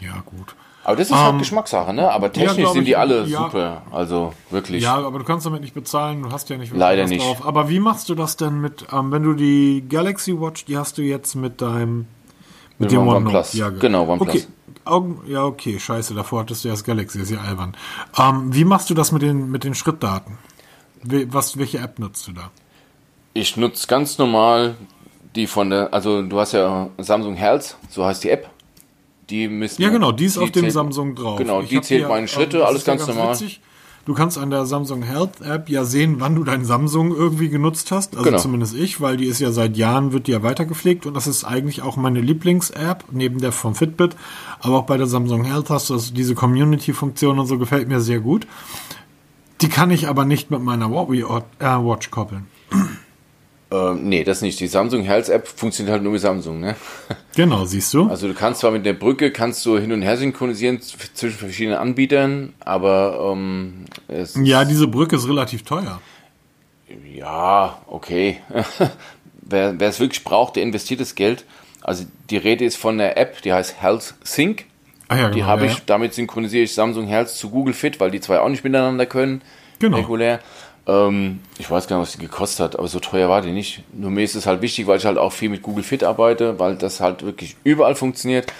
[0.00, 0.54] ja, gut.
[0.84, 2.10] Aber das ist halt Geschmackssache, ne?
[2.10, 3.44] Aber technisch glaub sind ich, die alle ja.
[3.44, 3.82] super.
[3.90, 4.82] Also wirklich.
[4.82, 7.22] Ja, aber du kannst damit nicht bezahlen, du hast ja nicht Leider nicht.
[7.22, 7.46] drauf.
[7.46, 10.96] Aber wie machst du das denn mit, ähm, wenn du die Galaxy Watch, die hast
[10.96, 12.06] du jetzt mit deinem
[12.78, 13.54] Mit dem OnePlus.
[13.54, 14.28] Ja, Genau, OnePlus.
[14.28, 14.44] Okay.
[14.84, 17.76] Augen, ja, okay, scheiße, davor hattest du ja das Galaxy, ist ja albern.
[18.18, 20.38] Ähm, wie machst du das mit den, mit den Schrittdaten?
[21.02, 22.50] Was, welche App nutzt du da?
[23.34, 24.76] Ich nutze ganz normal
[25.36, 28.48] die von der, also du hast ja Samsung Health, so heißt die App.
[29.30, 31.38] Die müssen Ja, genau, die ist auf dem Samsung drauf.
[31.38, 33.32] Genau, Ich die zählt meine ähm, Schritte, das alles ja ganz, normal.
[33.34, 33.60] witzig.
[34.08, 37.90] Du kannst an der Samsung Health App ja sehen, wann du dein Samsung irgendwie genutzt
[37.90, 38.16] hast.
[38.16, 38.38] Also Genau.
[38.38, 41.44] zumindest ich, weil die ist ja seit Jahren, wird die ja weitergepflegt und das ist
[41.44, 44.16] eigentlich auch meine Lieblings-App, neben der vom Fitbit.
[44.60, 48.00] Aber auch bei der Samsung Health hast du das, diese Community-Funktion und so gefällt mir
[48.00, 48.46] sehr gut.
[49.60, 51.18] Die kann ich aber nicht mit meiner Huawei
[51.58, 52.46] äh, Watch koppeln.
[53.70, 54.58] Ähm, nee, das nicht.
[54.60, 56.74] Die Samsung Health App funktioniert halt nur mit Samsung, ne?
[57.36, 58.08] Genau, siehst du?
[58.08, 61.78] Also du kannst zwar mit der Brücke, kannst du hin und her synchronisieren zwischen verschiedenen
[61.78, 66.00] Anbietern, aber ähm, es ja, diese Brücke ist relativ teuer.
[67.14, 68.40] Ja, okay.
[69.42, 71.44] wer, wer es wirklich braucht, der investiert das Geld.
[71.82, 74.64] Also die Rede ist von der App, die heißt Health Sync.
[75.08, 78.00] Ah ja, Die genau, habe ja, ich, damit synchronisiere ich Samsung Health zu Google Fit,
[78.00, 79.42] weil die zwei auch nicht miteinander können.
[79.78, 79.98] Genau.
[79.98, 80.40] Regulär.
[80.88, 83.84] Ähm, ich weiß gar nicht, was die gekostet hat, aber so teuer war die nicht.
[83.92, 86.58] Nur mir ist es halt wichtig, weil ich halt auch viel mit Google Fit arbeite,
[86.58, 88.52] weil das halt wirklich überall funktioniert.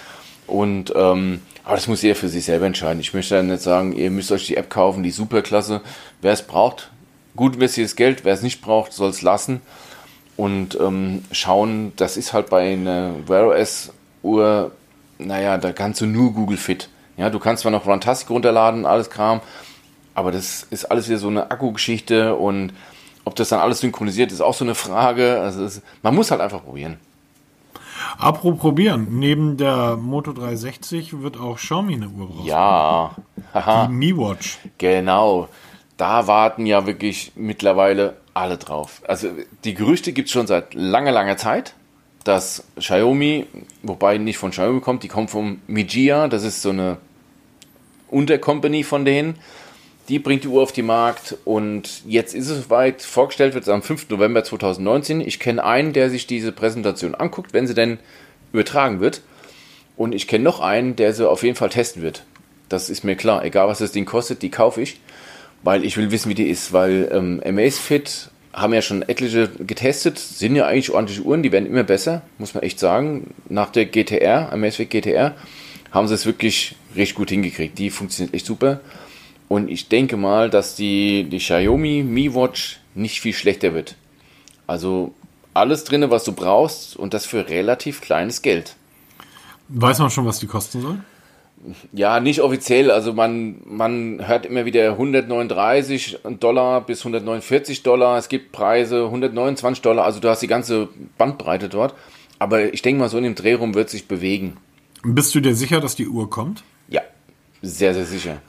[0.47, 2.99] Und ähm, aber das muss jeder für sich selber entscheiden.
[2.99, 5.81] Ich möchte dann nicht sagen, ihr müsst euch die App kaufen, die ist superklasse.
[6.21, 6.89] Wer es braucht,
[7.35, 8.25] gut investiertes Geld.
[8.25, 9.61] Wer es nicht braucht, soll es lassen.
[10.35, 13.91] Und ähm, schauen, das ist halt bei einer Wear OS
[14.23, 14.71] Uhr,
[15.17, 16.89] naja, da kannst du nur Google Fit.
[17.17, 19.41] Ja, du kannst zwar noch Runtastic runterladen, alles Kram,
[20.19, 22.73] aber das ist alles wieder so eine Akkugeschichte und
[23.25, 25.39] ob das dann alles synchronisiert ist, auch so eine Frage.
[25.39, 26.97] Also es, man muss halt einfach probieren.
[28.17, 32.45] Apropos probieren, neben der Moto 360 wird auch Xiaomi eine Uhr brauchen.
[32.45, 33.15] Ja,
[33.53, 34.59] haha, Die Mi Watch.
[34.77, 35.47] genau.
[35.97, 39.01] Da warten ja wirklich mittlerweile alle drauf.
[39.07, 39.29] Also
[39.63, 41.73] die Gerüchte gibt es schon seit langer, langer Zeit,
[42.23, 43.45] dass Xiaomi,
[43.83, 46.97] wobei nicht von Xiaomi kommt, die kommt vom Mijia, das ist so eine
[48.09, 49.37] Untercompany von denen.
[50.09, 53.03] Die bringt die Uhr auf den Markt und jetzt ist es soweit.
[53.03, 54.09] Vorgestellt wird es am 5.
[54.09, 55.21] November 2019.
[55.21, 57.99] Ich kenne einen, der sich diese Präsentation anguckt, wenn sie denn
[58.51, 59.21] übertragen wird.
[59.95, 62.23] Und ich kenne noch einen, der sie auf jeden Fall testen wird.
[62.69, 63.45] Das ist mir klar.
[63.45, 64.99] Egal, was das Ding kostet, die kaufe ich,
[65.61, 66.73] weil ich will wissen, wie die ist.
[66.73, 71.67] Weil ähm, Amazfit haben ja schon etliche getestet, sind ja eigentlich ordentliche Uhren, die werden
[71.67, 73.35] immer besser, muss man echt sagen.
[73.47, 75.35] Nach der GTR, Amazfit GTR,
[75.91, 77.77] haben sie es wirklich richtig gut hingekriegt.
[77.77, 78.79] Die funktioniert echt super.
[79.49, 83.95] Und ich denke mal, dass die, die Xiaomi Mi Watch nicht viel schlechter wird.
[84.67, 85.13] Also
[85.53, 88.75] alles drin, was du brauchst und das für relativ kleines Geld.
[89.67, 90.99] Weiß man schon, was die kosten soll?
[91.91, 92.91] Ja, nicht offiziell.
[92.91, 98.17] Also man, man hört immer wieder 139 Dollar bis 149 Dollar.
[98.17, 100.05] Es gibt Preise 129 Dollar.
[100.05, 101.95] Also du hast die ganze Bandbreite dort.
[102.37, 104.57] Aber ich denke mal, so in dem Dreh rum wird sich bewegen.
[105.03, 106.63] Bist du dir sicher, dass die Uhr kommt?
[106.87, 107.01] Ja,
[107.61, 108.41] sehr, sehr sicher.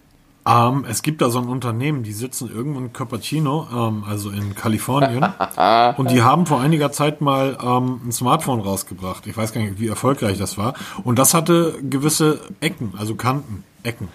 [0.50, 4.54] Ähm, es gibt da so ein Unternehmen, die sitzen irgendwo in Cupertino, ähm, also in
[4.54, 5.24] Kalifornien.
[5.96, 9.26] und die haben vor einiger Zeit mal ähm, ein Smartphone rausgebracht.
[9.26, 10.74] Ich weiß gar nicht, wie erfolgreich das war.
[11.04, 14.08] Und das hatte gewisse Ecken, also Kanten, Ecken.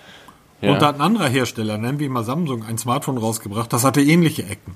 [0.62, 0.74] Ja.
[0.74, 4.02] Und da hat ein anderer Hersteller, nennen wir mal Samsung, ein Smartphone rausgebracht, das hatte
[4.02, 4.76] ähnliche Ecken.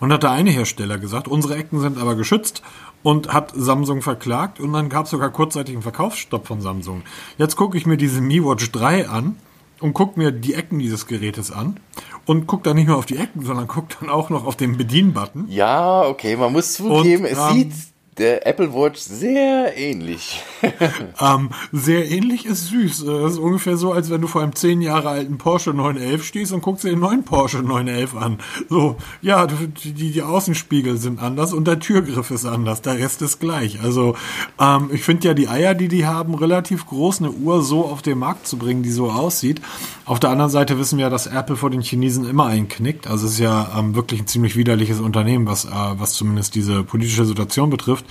[0.00, 2.62] Und hat der eine Hersteller gesagt, unsere Ecken sind aber geschützt
[3.02, 7.02] und hat Samsung verklagt und dann gab es sogar kurzzeitig einen Verkaufsstopp von Samsung.
[7.36, 9.36] Jetzt gucke ich mir diese Mi Watch 3 an
[9.80, 11.80] und gucke mir die Ecken dieses Gerätes an
[12.26, 14.76] und gucke dann nicht nur auf die Ecken, sondern gucke dann auch noch auf den
[14.76, 15.46] Bedienbutton.
[15.48, 17.72] Ja, okay, man muss zugeben, Und, es ähm, sieht
[18.18, 20.42] der Apple Watch sehr ähnlich.
[21.20, 23.04] ähm, sehr ähnlich ist süß.
[23.04, 26.52] Das ist ungefähr so, als wenn du vor einem zehn Jahre alten Porsche 911 stehst
[26.52, 28.38] und guckst dir den neuen Porsche 911 an.
[28.68, 32.82] So, ja, die, die Außenspiegel sind anders und der Türgriff ist anders.
[32.82, 33.80] Der Rest ist gleich.
[33.82, 34.16] Also,
[34.60, 38.02] ähm, ich finde ja die Eier, die die haben, relativ groß, eine Uhr so auf
[38.02, 39.60] den Markt zu bringen, die so aussieht.
[40.04, 43.06] Auf der anderen Seite wissen wir, dass Apple vor den Chinesen immer einknickt.
[43.06, 46.82] Also, es ist ja ähm, wirklich ein ziemlich widerliches Unternehmen, was, äh, was zumindest diese
[46.82, 48.07] politische Situation betrifft.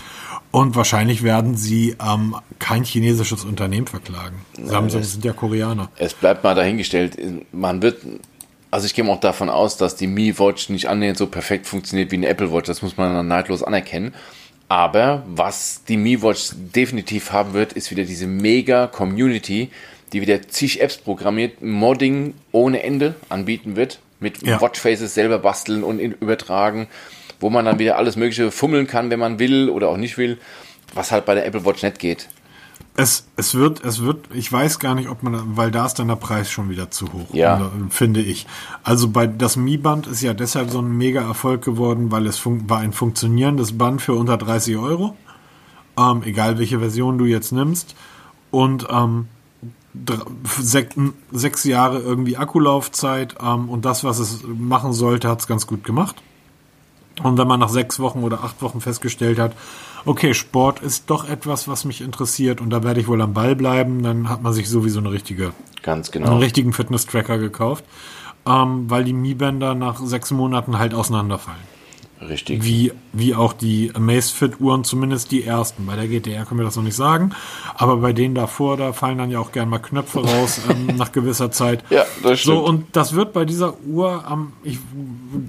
[0.51, 4.45] Und wahrscheinlich werden sie ähm, kein chinesisches Unternehmen verklagen.
[4.63, 5.89] Samsung sind ja Koreaner.
[5.97, 7.17] Es bleibt mal dahingestellt,
[7.51, 8.01] man wird,
[8.71, 12.11] also ich gehe auch davon aus, dass die Mi Watch nicht annähernd so perfekt funktioniert
[12.11, 12.67] wie eine Apple Watch.
[12.67, 14.13] Das muss man dann neidlos anerkennen.
[14.69, 19.69] Aber was die Mi Watch definitiv haben wird, ist wieder diese mega Community,
[20.13, 24.59] die wieder zig Apps programmiert, Modding ohne Ende anbieten wird, mit ja.
[24.61, 26.87] Watchfaces selber basteln und übertragen
[27.39, 30.37] wo man dann wieder alles Mögliche fummeln kann, wenn man will oder auch nicht will,
[30.93, 32.29] was halt bei der Apple Watch nicht geht.
[32.99, 36.07] Es, es wird, es wird, ich weiß gar nicht, ob man, weil da ist dann
[36.07, 37.71] der Preis schon wieder zu hoch, ja.
[37.91, 38.47] finde ich.
[38.83, 42.79] Also bei das Mi-Band ist ja deshalb so ein mega Erfolg geworden, weil es war
[42.79, 45.15] ein funktionierendes Band für unter 30 Euro,
[45.97, 47.95] ähm, egal welche Version du jetzt nimmst
[48.49, 49.27] und ähm,
[50.59, 50.87] sech,
[51.31, 55.83] sechs Jahre irgendwie Akkulaufzeit ähm, und das, was es machen sollte, hat es ganz gut
[55.83, 56.15] gemacht.
[57.23, 59.53] Und wenn man nach sechs Wochen oder acht Wochen festgestellt hat,
[60.05, 63.55] okay, Sport ist doch etwas, was mich interessiert und da werde ich wohl am Ball
[63.55, 65.51] bleiben, dann hat man sich sowieso eine richtige,
[65.81, 67.83] ganz genau, einen richtigen Fitness-Tracker gekauft,
[68.45, 71.76] ähm, weil die Mi-Bänder nach sechs Monaten halt auseinanderfallen.
[72.21, 72.63] Richtig.
[72.63, 75.85] Wie, wie auch die Amazfit-Uhren, zumindest die ersten.
[75.85, 77.31] Bei der GTR können wir das noch nicht sagen.
[77.75, 81.11] Aber bei denen davor, da fallen dann ja auch gern mal Knöpfe raus ähm, nach
[81.11, 81.83] gewisser Zeit.
[81.89, 82.57] Ja, das stimmt.
[82.57, 84.79] So, und das wird bei dieser Uhr, ähm, ich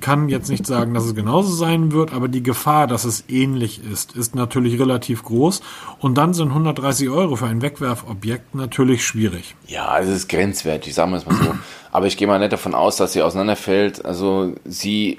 [0.01, 3.81] kann jetzt nicht sagen, dass es genauso sein wird, aber die Gefahr, dass es ähnlich
[3.91, 5.63] ist, ist natürlich relativ groß.
[6.01, 9.55] Und dann sind 130 Euro für ein Wegwerfobjekt natürlich schwierig.
[9.67, 11.55] Ja, es ist grenzwertig, sagen wir es mal so.
[11.93, 14.05] aber ich gehe mal nicht davon aus, dass sie auseinanderfällt.
[14.05, 15.19] Also sie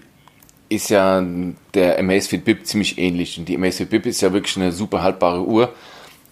[0.70, 1.24] ist ja
[1.74, 3.38] der Amazfit Bip ziemlich ähnlich.
[3.38, 5.74] Und die Amazfit Bip ist ja wirklich eine super haltbare Uhr,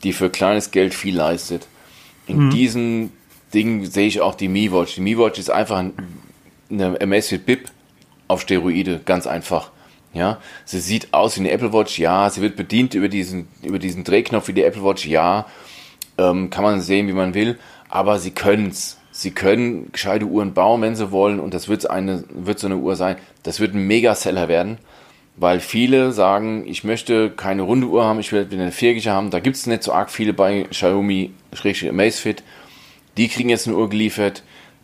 [0.04, 1.68] die für kleines Geld viel leistet.
[2.28, 2.50] In mhm.
[2.52, 3.12] diesem
[3.54, 4.96] Ding sehe ich auch die Mi Watch.
[4.96, 5.84] Die Mi Watch ist einfach
[6.70, 7.72] eine Amazfit Bip
[8.28, 9.72] auf Steroide, ganz einfach.
[10.14, 13.78] Ja, sie sieht aus wie eine Apple Watch, ja, sie wird bedient über diesen, über
[13.78, 15.46] diesen Drehknopf wie die Apple Watch, ja,
[16.18, 18.97] ähm, kann man sehen, wie man will, aber sie können es.
[19.18, 22.78] Sie können gescheite Uhren bauen, wenn sie wollen, und das wird, eine, wird so eine
[22.78, 23.16] Uhr sein.
[23.42, 24.78] Das wird ein Mega-Seller werden,
[25.38, 29.32] weil viele sagen, ich möchte keine runde Uhr haben, ich will eine vierige haben.
[29.32, 31.32] Da gibt es nicht so arg viele bei Xiaomi,
[31.90, 32.44] Amazfit.
[33.18, 34.44] Die kriegen jetzt eine Uhr geliefert.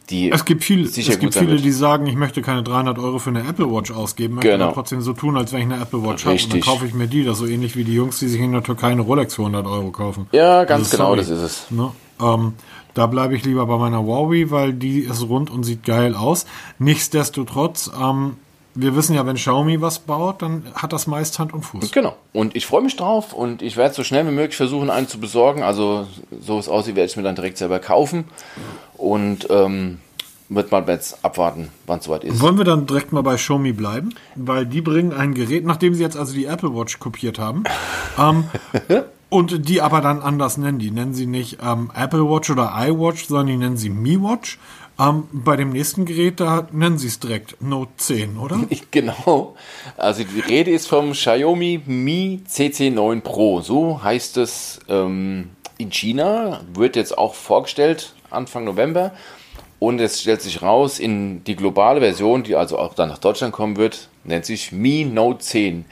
[0.09, 3.29] Die es gibt, viel, es gibt viele, die sagen, ich möchte keine 300 Euro für
[3.29, 4.65] eine Apple Watch ausgeben, möchte genau.
[4.65, 6.41] aber trotzdem so tun, als wenn ich eine Apple Watch habe.
[6.41, 7.23] Und dann kaufe ich mir die.
[7.23, 9.43] Das ist so ähnlich wie die Jungs, die sich in der Türkei eine Rolex für
[9.43, 10.25] 100 Euro kaufen.
[10.31, 11.19] Ja, ganz also, genau, sorry.
[11.19, 11.71] das ist es.
[11.71, 11.91] Ne?
[12.19, 12.53] Ähm,
[12.93, 16.45] da bleibe ich lieber bei meiner Huawei, weil die ist rund und sieht geil aus.
[16.79, 18.37] Nichtsdestotrotz, ähm,
[18.75, 21.91] wir wissen ja, wenn Xiaomi was baut, dann hat das meist Hand und Fuß.
[21.91, 22.15] Genau.
[22.31, 25.19] Und ich freue mich drauf und ich werde so schnell wie möglich versuchen, einen zu
[25.19, 25.63] besorgen.
[25.63, 26.07] Also,
[26.41, 28.25] so es aussieht, werde ich mir dann direkt selber kaufen.
[28.97, 29.99] Und ähm,
[30.49, 32.39] wird mal jetzt abwarten, wann es soweit ist.
[32.41, 34.13] Wollen wir dann direkt mal bei Xiaomi bleiben?
[34.35, 37.63] Weil die bringen ein Gerät, nachdem sie jetzt also die Apple Watch kopiert haben.
[38.19, 38.45] ähm,
[39.33, 40.77] Und die aber dann anders nennen.
[40.77, 44.59] Die nennen sie nicht ähm, Apple Watch oder iWatch, sondern die nennen sie Mi Watch.
[44.99, 48.59] Ähm, bei dem nächsten Gerät, da nennen sie es direkt Note 10, oder?
[48.91, 49.55] Genau.
[49.97, 53.61] Also die Rede ist vom Xiaomi Mi CC9 Pro.
[53.61, 56.61] So heißt es ähm, in China.
[56.71, 59.13] Wird jetzt auch vorgestellt Anfang November.
[59.79, 63.51] Und es stellt sich raus, in die globale Version, die also auch dann nach Deutschland
[63.51, 65.85] kommen wird, nennt sich Mi Note 10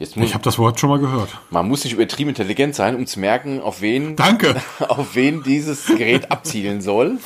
[0.00, 1.28] ich habe das Wort schon mal gehört.
[1.50, 4.56] Man muss nicht übertrieben intelligent sein, um zu merken, auf wen, Danke.
[4.88, 7.18] auf wen dieses Gerät abzielen soll.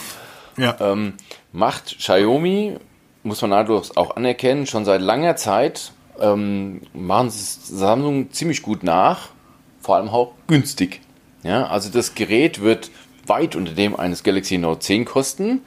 [0.57, 0.77] Ja.
[0.81, 1.15] Ähm,
[1.53, 2.77] macht Xiaomi,
[3.23, 8.83] muss man nahtlos auch anerkennen, schon seit langer Zeit ähm, machen sie Samsung ziemlich gut
[8.83, 9.29] nach,
[9.81, 11.01] vor allem auch günstig.
[11.43, 12.91] Ja, also das Gerät wird
[13.27, 15.61] weit unter dem eines Galaxy Note 10 kosten.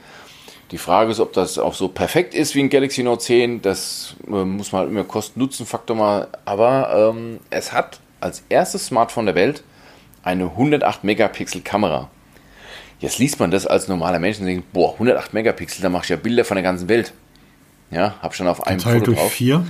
[0.71, 3.61] Die Frage ist, ob das auch so perfekt ist wie ein Galaxy Note 10.
[3.61, 6.27] Das äh, muss man halt immer Kosten-Nutzen-Faktor mal.
[6.43, 9.63] Aber ähm, es hat als erstes Smartphone der Welt
[10.23, 12.09] eine 108 Megapixel Kamera.
[12.99, 16.09] Jetzt liest man das als normaler Mensch und denkt, boah, 108 Megapixel, da mache ich
[16.09, 17.13] ja Bilder von der ganzen Welt.
[17.91, 19.31] Ja, habe schon auf einem Foto durch drauf.
[19.31, 19.65] Vier?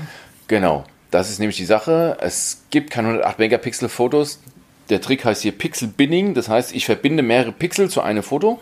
[0.48, 2.18] Genau, das ist nämlich die Sache.
[2.22, 4.40] Es gibt keine 108 Megapixel Fotos.
[4.90, 8.60] Der Trick heißt hier Pixel Binning, das heißt, ich verbinde mehrere Pixel zu einem Foto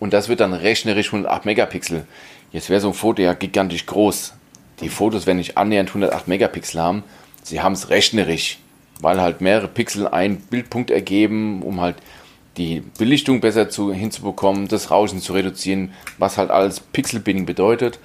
[0.00, 2.06] und das wird dann rechnerisch 108 Megapixel.
[2.52, 4.34] Jetzt wäre so ein Foto ja gigantisch groß.
[4.80, 7.04] Die Fotos werden nicht annähernd 108 Megapixel haben.
[7.42, 8.58] Sie haben es rechnerisch.
[9.00, 11.96] weil halt mehrere Pixel einen Bildpunkt ergeben, um halt
[12.56, 18.00] die Belichtung besser zu, hinzubekommen, das Rauschen zu reduzieren, was halt alles Pixelbinding bedeutet.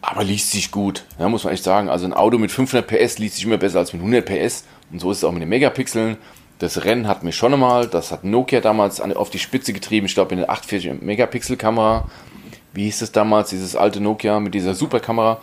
[0.00, 1.88] Aber liest sich gut, ja, muss man echt sagen.
[1.88, 4.64] Also ein Auto mit 500 PS liest sich immer besser als mit 100 PS.
[4.90, 6.16] Und so ist es auch mit den Megapixeln.
[6.58, 10.14] Das Rennen hat mir schon einmal, das hat Nokia damals auf die Spitze getrieben, ich
[10.14, 12.04] glaube in der 48 Megapixel Kamera.
[12.72, 15.38] Wie hieß es damals, dieses alte Nokia mit dieser Superkamera?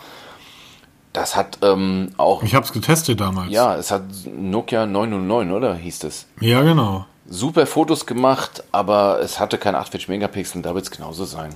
[1.13, 2.41] Das hat ähm, auch.
[2.41, 3.52] Ich habe es getestet damals.
[3.52, 6.26] Ja, es hat Nokia 909, oder hieß das?
[6.39, 7.06] Ja, genau.
[7.28, 11.54] Super Fotos gemacht, aber es hatte kein 48 Megapixel, da wird es genauso sein.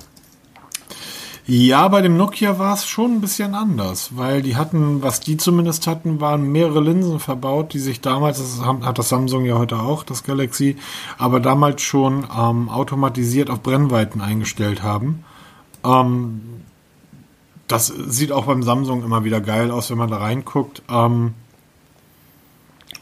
[1.49, 5.37] Ja, bei dem Nokia war es schon ein bisschen anders, weil die hatten, was die
[5.37, 9.79] zumindest hatten, waren mehrere Linsen verbaut, die sich damals, das hat das Samsung ja heute
[9.79, 10.75] auch, das Galaxy,
[11.17, 15.23] aber damals schon ähm, automatisiert auf Brennweiten eingestellt haben.
[15.85, 16.41] Ähm,
[17.69, 21.33] das sieht auch beim Samsung immer wieder geil aus, wenn man da reinguckt ähm,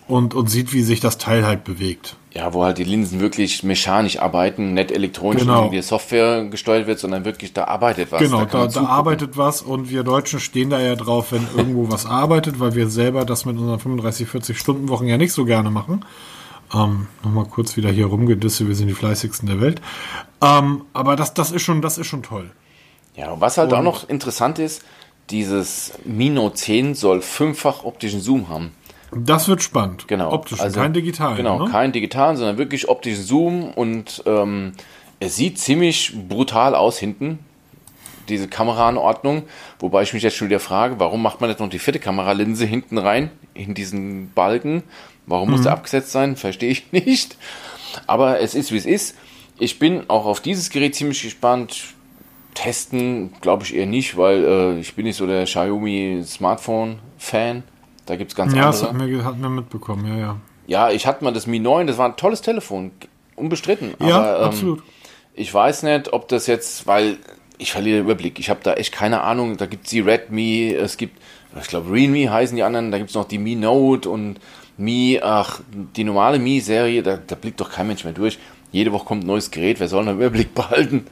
[0.08, 2.16] und, und sieht, wie sich das Teil halt bewegt.
[2.38, 5.72] Ja, wo halt die Linsen wirklich mechanisch arbeiten, nicht elektronisch Genau.
[5.72, 8.20] wie Software gesteuert wird, sondern wirklich da arbeitet was.
[8.22, 8.88] Genau, da, da zugucken.
[8.94, 12.90] arbeitet was und wir Deutschen stehen da ja drauf, wenn irgendwo was arbeitet, weil wir
[12.90, 16.04] selber das mit unseren 35, 40 Stunden Wochen ja nicht so gerne machen.
[16.74, 19.82] Ähm, Nochmal kurz wieder hier rumgedisse, wir sind die fleißigsten der Welt.
[20.42, 22.52] Ähm, aber das, das ist schon, das ist schon toll.
[23.16, 24.84] Ja, und was halt Und- auch noch interessant ist,
[25.30, 28.72] dieses Mino 10 soll fünffach optischen Zoom haben.
[29.14, 30.08] Das wird spannend.
[30.08, 30.32] Genau.
[30.32, 31.36] Optisch, Also, kein digital.
[31.36, 31.72] Genau, ne?
[31.72, 34.74] kein digitalen, sondern wirklich optischen Zoom und ähm,
[35.20, 37.40] es sieht ziemlich brutal aus hinten,
[38.28, 39.44] diese Kameraanordnung.
[39.80, 42.66] Wobei ich mich jetzt schon wieder frage, warum macht man jetzt noch die vierte Kameralinse
[42.66, 44.84] hinten rein, in diesen Balken?
[45.28, 46.36] Warum muss der abgesetzt sein?
[46.36, 47.38] Verstehe ich nicht.
[48.08, 49.16] Aber es ist, wie es ist.
[49.58, 51.94] Ich bin auch auf dieses Gerät ziemlich gespannt.
[52.54, 57.64] Testen glaube ich eher nicht, weil äh, ich bin nicht so der Xiaomi Smartphone-Fan.
[58.06, 59.08] Da gibt es ganz Ja, das andere.
[59.08, 60.38] hat mir, hat mir mitbekommen, ja, ja.
[60.68, 62.92] Ja, ich hatte mal das Mi 9, das war ein tolles Telefon,
[63.36, 63.94] unbestritten.
[64.00, 64.84] Ja, aber, ähm, absolut.
[65.34, 67.18] Ich weiß nicht, ob das jetzt, weil
[67.58, 68.40] ich verliere den Überblick.
[68.40, 69.58] Ich habe da echt keine Ahnung.
[69.58, 71.20] Da gibt es die Redmi, es gibt,
[71.60, 74.40] ich glaube, Realme heißen die anderen, da gibt es noch die Mi Note und
[74.78, 75.62] Mi, ach,
[75.96, 78.40] die normale Mi-Serie, da, da blickt doch kein Mensch mehr durch.
[78.72, 81.08] Jede Woche kommt ein neues Gerät, wer soll einen Überblick behalten?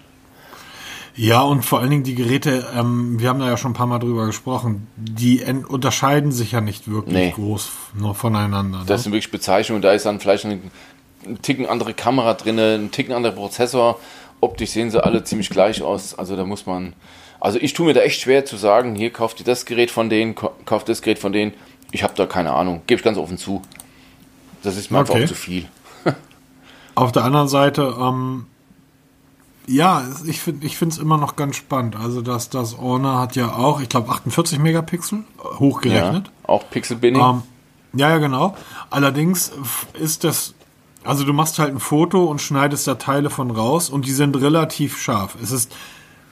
[1.16, 3.86] Ja, und vor allen Dingen die Geräte, ähm, wir haben da ja schon ein paar
[3.88, 7.32] Mal drüber gesprochen, die en- unterscheiden sich ja nicht wirklich Nee.
[7.32, 8.80] groß noch voneinander.
[8.80, 8.84] Ne?
[8.88, 9.82] Das sind wirklich Bezeichnungen.
[9.84, 10.72] Da ist dann vielleicht ein,
[11.28, 14.00] ein Ticken andere Kamera drin, ein Ticken anderer Prozessor.
[14.42, 16.18] Optisch sehen sie alle ziemlich gleich aus.
[16.18, 16.94] Also da muss man.
[17.40, 20.10] Also ich tue mir da echt schwer zu sagen, hier kauft ihr das Gerät von
[20.10, 20.34] denen,
[20.66, 21.54] kauft das Gerät von denen.
[21.92, 22.82] Ich habe da keine Ahnung.
[22.88, 23.62] Gebe ich ganz offen zu.
[24.64, 25.26] Das ist mir einfach Okay.
[25.26, 25.66] auch zu viel.
[26.96, 28.46] Auf der anderen Seite, ähm,
[29.68, 31.96] ja, ich finde ich finde es immer noch ganz spannend.
[31.96, 35.24] Also das, das Honor hat ja auch, ich glaube, 48 Megapixel
[35.60, 36.28] hochgerechnet.
[36.28, 37.22] Ja, auch Pixelbinding.
[37.22, 37.44] Ähm,
[37.94, 38.58] ja, ja, genau.
[38.90, 39.52] Allerdings
[39.94, 40.56] ist das,
[41.04, 44.36] also du machst halt ein Foto und schneidest da Teile von raus und die sind
[44.36, 45.38] relativ scharf.
[45.42, 45.72] Es ist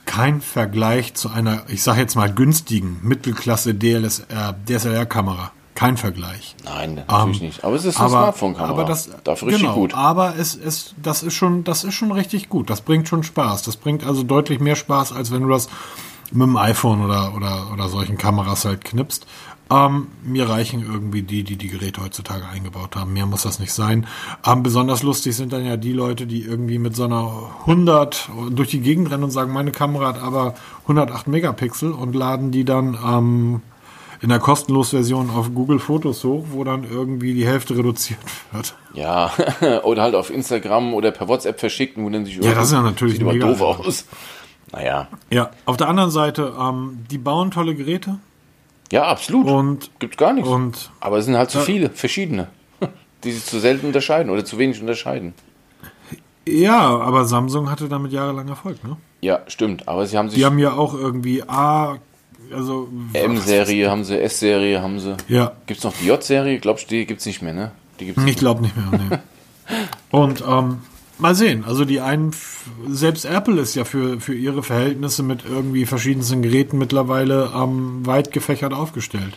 [0.06, 5.52] kein Vergleich zu einer, ich sage jetzt mal günstigen Mittelklasse DSLR-Kamera.
[5.76, 6.56] Kein Vergleich.
[6.64, 7.64] Nein, natürlich Ähm, nicht.
[7.64, 8.72] Aber es ist eine Smartphone-Kamera.
[8.72, 9.94] Aber das, Dafür richtig genau, gut.
[9.94, 12.70] Aber es ist, das ist schon, das ist schon richtig gut.
[12.70, 13.64] Das bringt schon Spaß.
[13.64, 15.70] Das bringt also deutlich mehr Spaß, als wenn du das
[16.32, 19.26] mit dem iPhone oder, oder, oder solchen Kameras halt knippst.
[19.72, 23.14] Ähm, mir reichen irgendwie die, die die Geräte heutzutage eingebaut haben.
[23.14, 24.06] Mehr muss das nicht sein.
[24.46, 27.32] Ähm, besonders lustig sind dann ja die Leute, die irgendwie mit so einer
[27.62, 32.52] 100 durch die Gegend rennen und sagen, meine Kamera hat aber 108 Megapixel und laden
[32.52, 33.62] die dann ähm,
[34.22, 38.20] in der kostenlos Version auf Google Fotos hoch, wo dann irgendwie die Hälfte reduziert
[38.52, 38.76] wird.
[38.94, 39.32] Ja,
[39.84, 42.82] oder halt auf Instagram oder per WhatsApp verschickt und dann sich Ja, das ist ja
[42.82, 44.06] natürlich sieht mega doof aus.
[44.72, 45.08] Naja.
[45.30, 48.20] Ja, auf der anderen Seite, ähm, die bauen tolle Geräte
[48.92, 49.48] Ja, absolut.
[49.48, 50.50] und, Gibt gar nichts.
[50.50, 51.64] und Aber es sind halt zu Ja.
[51.66, 52.48] viele, verschiedene,
[53.24, 55.34] die sich zu selten unterscheiden oder zu wenig unterscheiden.
[56.48, 58.98] ja, aber Samsung hatte damit jahrelang Erfolg, ne?
[59.22, 59.88] Ja, stimmt.
[59.88, 61.98] Aber sie haben sich Die haben ja auch irgendwie A,
[62.54, 65.18] also M-Serie, haben sie S-Serie, haben sie.
[65.28, 66.60] Ja, Gibt es noch die J-Serie?
[66.60, 67.72] Glaubst du, die gibt es nicht mehr, ne?
[68.00, 69.00] Die gibt's ich nicht glaube nicht mehr.
[69.10, 69.18] Nee.
[70.12, 70.80] und ähm,
[71.18, 72.32] mal sehen, also die einen,
[72.88, 78.32] selbst Apple ist ja für, für ihre Verhältnisse mit irgendwie verschiedensten Geräten mittlerweile ähm, weit
[78.32, 79.34] gefächert aufgestellt.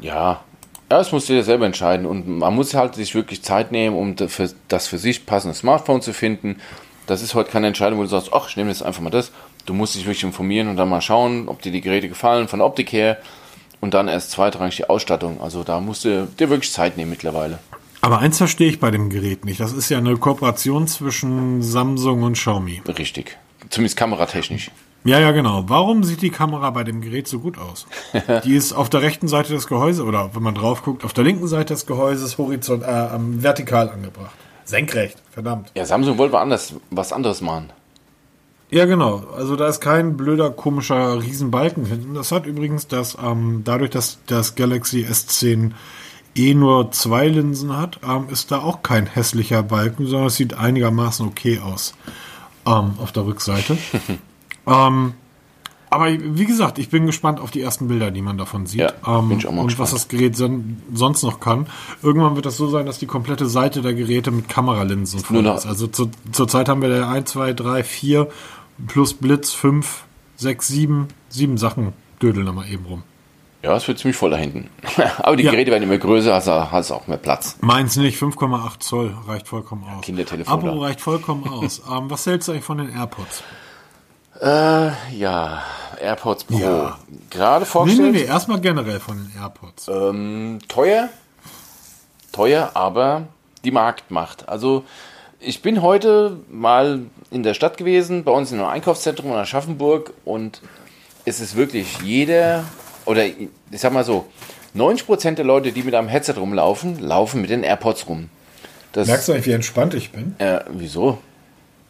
[0.00, 0.42] Ja.
[0.90, 2.06] Ja, das musst du dir selber entscheiden.
[2.06, 4.14] Und man muss halt sich wirklich Zeit nehmen, um
[4.68, 6.60] das für sich passende Smartphone zu finden.
[7.06, 9.32] Das ist heute keine Entscheidung, wo du sagst, ach, ich nehme jetzt einfach mal das.
[9.66, 12.58] Du musst dich wirklich informieren und dann mal schauen, ob dir die Geräte gefallen, von
[12.58, 13.18] der Optik her.
[13.80, 15.40] Und dann erst zweitrangig die Ausstattung.
[15.40, 17.58] Also da musst du dir wirklich Zeit nehmen mittlerweile.
[18.00, 19.60] Aber eins verstehe ich bei dem Gerät nicht.
[19.60, 22.82] Das ist ja eine Kooperation zwischen Samsung und Xiaomi.
[22.86, 23.38] Richtig.
[23.70, 24.70] Zumindest kameratechnisch.
[25.04, 25.64] Ja, ja, genau.
[25.68, 27.86] Warum sieht die Kamera bei dem Gerät so gut aus?
[28.44, 31.24] die ist auf der rechten Seite des Gehäuses oder wenn man drauf guckt, auf der
[31.24, 34.34] linken Seite des Gehäuses horizont, äh, vertikal angebracht.
[34.64, 35.72] Senkrecht, verdammt.
[35.74, 37.70] Ja, Samsung wollte anders, was anderes machen.
[38.74, 39.22] Ja, genau.
[39.36, 42.14] Also da ist kein blöder, komischer Riesenbalken hinten.
[42.14, 45.70] Das hat übrigens das, ähm, dadurch, dass das Galaxy S10
[46.34, 50.54] eh nur zwei Linsen hat, ähm, ist da auch kein hässlicher Balken, sondern es sieht
[50.54, 51.94] einigermaßen okay aus
[52.66, 53.78] ähm, auf der Rückseite.
[54.66, 55.14] ähm,
[55.88, 58.80] aber wie gesagt, ich bin gespannt auf die ersten Bilder, die man davon sieht.
[58.80, 59.92] Ja, ähm, bin ich auch mal und gespannt.
[59.92, 61.68] was das Gerät son sonst noch kann.
[62.02, 65.64] Irgendwann wird das so sein, dass die komplette Seite der Geräte mit Kameralinsen voll ist.
[65.64, 68.28] Also zu, zurzeit haben wir da 1, 2, 3, 4
[68.86, 70.04] plus Blitz, 5,
[70.36, 73.02] 6, 7, sieben Sachen dödeln da mal eben rum.
[73.62, 74.68] Ja, es wird ziemlich voll da hinten.
[75.18, 75.50] Aber die Ja.
[75.52, 77.56] Geräte werden immer größer, also hast du auch mehr Platz.
[77.62, 80.04] Meins nicht, 5,8 Zoll reicht vollkommen aus.
[80.04, 80.80] Kindertelefon Abo da.
[80.86, 81.80] reicht vollkommen aus.
[81.90, 83.42] ähm, was hältst du eigentlich von den AirPods?
[84.42, 85.62] Äh, ja,
[86.00, 86.58] AirPods Pro.
[86.58, 86.98] Ja.
[87.30, 88.12] Gerade Nee, vorgestellt.
[88.12, 89.88] nee, nee, erstmal generell von den AirPods.
[89.88, 91.08] Ähm, teuer,
[92.32, 93.22] teuer, aber
[93.64, 94.48] die Marktmacht.
[94.48, 94.84] Also
[95.44, 100.12] ich bin heute mal in der Stadt gewesen, bei uns in einem Einkaufszentrum in Aschaffenburg
[100.24, 100.60] und
[101.24, 102.64] es ist wirklich jeder,
[103.04, 104.26] oder ich sag mal so,
[104.76, 108.28] 90% der Leute, die mit einem Headset rumlaufen, laufen mit den AirPods rum.
[108.92, 110.34] Das, Merkst du eigentlich, wie entspannt ich bin?
[110.38, 111.18] äh, wieso?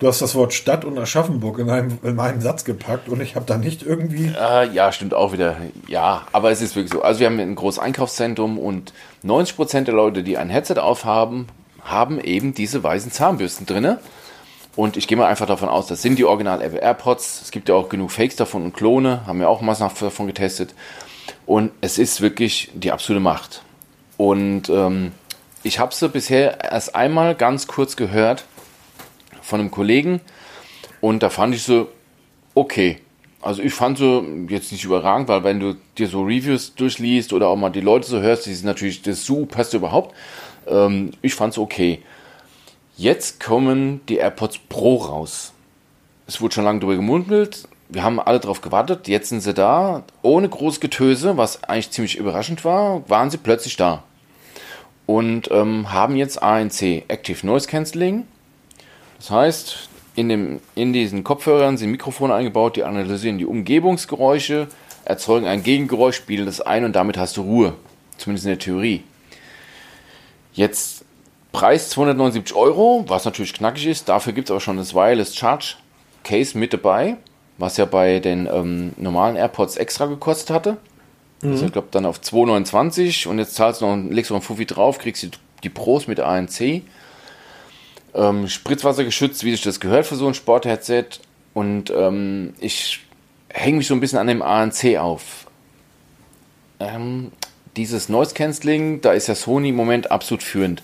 [0.01, 3.37] Du hast das Wort Stadt und Aschaffenburg in meinen, in meinen Satz gepackt und ich
[3.37, 4.33] habe da nicht irgendwie.
[4.39, 5.57] Äh, ja, stimmt auch wieder.
[5.87, 7.03] Ja, aber es ist wirklich so.
[7.03, 8.93] Also wir haben ein großes Einkaufszentrum und
[9.25, 11.47] 90% der Leute, die ein Headset aufhaben,
[11.85, 14.01] haben eben diese weißen Zahnbürsten drinne.
[14.77, 17.43] Und ich gehe mal einfach davon aus, das sind die Original Apple AirPods.
[17.43, 20.75] Es gibt ja auch genug Fakes davon und Klone, haben wir auch massenhaft davon getestet.
[21.47, 23.63] Und es ist wirklich die absolute Macht.
[24.17, 25.13] Und ähm,
[25.63, 28.45] ich habe sie bisher erst einmal ganz kurz gehört
[29.43, 30.21] von einem Kollegen
[31.01, 31.87] und da fand ich sie
[32.55, 33.01] okay.
[33.45, 37.49] Also ich fand sie jetzt nicht überragend, weil wenn du dir so Reviews durchliest oder
[37.49, 40.15] auch mal die Leute so hörst, die sind natürlich das super überhaupt.
[40.67, 42.01] Ähm, ich fand es okay.
[42.97, 45.53] Jetzt kommen die AirPods Pro raus.
[46.27, 47.69] Es wurde schon lange drüber gemundelt.
[47.91, 49.09] Wir haben alle drauf gewartet.
[49.09, 50.05] Jetzt sind sie da.
[50.23, 54.05] Ohne großes Getöse, was eigentlich ziemlich überraschend war, waren sie plötzlich da.
[55.05, 58.27] Und ähm, haben jetzt ANC, Active Noise Cancelling.
[59.19, 64.69] Das heißt, in, dem, in diesen Kopfhörern sind Mikrofone eingebaut, die analysieren die Umgebungsgeräusche,
[65.05, 67.75] erzeugen ein Gegengeräusch, spielen das ein und damit hast du Ruhe.
[68.17, 69.03] Zumindest in der Theorie.
[70.53, 71.05] Jetzt
[71.53, 74.09] Preis 279 Euro, was natürlich knackig ist.
[74.09, 75.77] Dafür gibt es aber schon das Wireless Charge
[76.23, 77.17] Case mit dabei,
[77.59, 80.77] was ja bei den ähm, normalen AirPods extra gekostet hatte.
[81.43, 84.47] Also ich glaube dann auf 2,29 und jetzt zahlst du noch, legst du noch einen
[84.47, 85.31] Fuffi drauf, kriegst die,
[85.63, 86.83] die Pros mit ANC.
[88.15, 91.07] Ähm, Spritzwasser geschützt, wie sich das gehört für so ein Sport-Headset.
[91.53, 93.01] Und ähm, ich
[93.49, 95.47] hänge mich so ein bisschen an dem ANC auf.
[96.81, 97.33] Ähm,
[97.77, 100.83] dieses Noise Cancelling, da ist ja Sony im Moment absolut führend.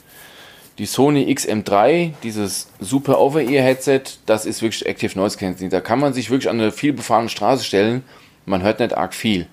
[0.79, 5.71] Die Sony XM3, dieses super Over-Ear-Headset, das ist wirklich Active Noise Cancelling.
[5.71, 8.03] Da kann man sich wirklich an eine viel befahrene Straße stellen.
[8.47, 9.47] Man hört nicht arg viel.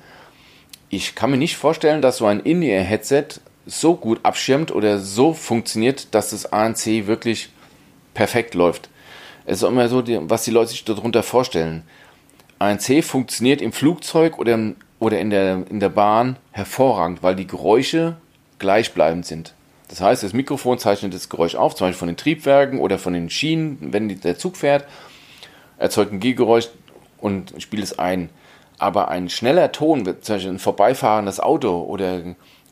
[0.89, 3.28] Ich kann mir nicht vorstellen, dass so ein In-Ear-Headset
[3.65, 7.49] so gut abschirmt oder so funktioniert, dass das ANC wirklich
[8.18, 8.89] perfekt läuft.
[9.45, 11.84] Es ist auch immer so, was die Leute sich darunter vorstellen.
[12.57, 17.45] ANC funktioniert im Flugzeug oder, im, oder in, der, in der Bahn hervorragend, weil die
[17.45, 18.18] Geräusche
[18.57, 19.53] gleichbleibend sind.
[19.88, 23.13] Das heißt, das Mikrofon zeichnet das Geräusch auf, zum Beispiel von den Triebwerken oder von
[23.13, 24.86] den Schienen, wenn der Zug fährt,
[25.78, 26.70] erzeugt ein Gegengeräusch
[27.20, 28.32] und spielt es ein.
[28.80, 32.22] Aber ein schneller Ton, zum Beispiel ein vorbeifahrendes Auto oder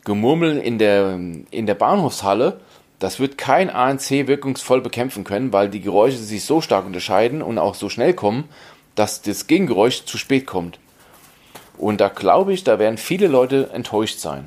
[0.04, 1.12] Gemurmel in der,
[1.50, 2.60] in der Bahnhofshalle,
[2.98, 7.58] das wird kein ANC wirkungsvoll bekämpfen können, weil die Geräusche sich so stark unterscheiden und
[7.58, 8.44] auch so schnell kommen,
[8.94, 10.78] dass das Gegengeräusch zu spät kommt.
[11.78, 14.46] Und da glaube ich, da werden viele Leute enttäuscht sein.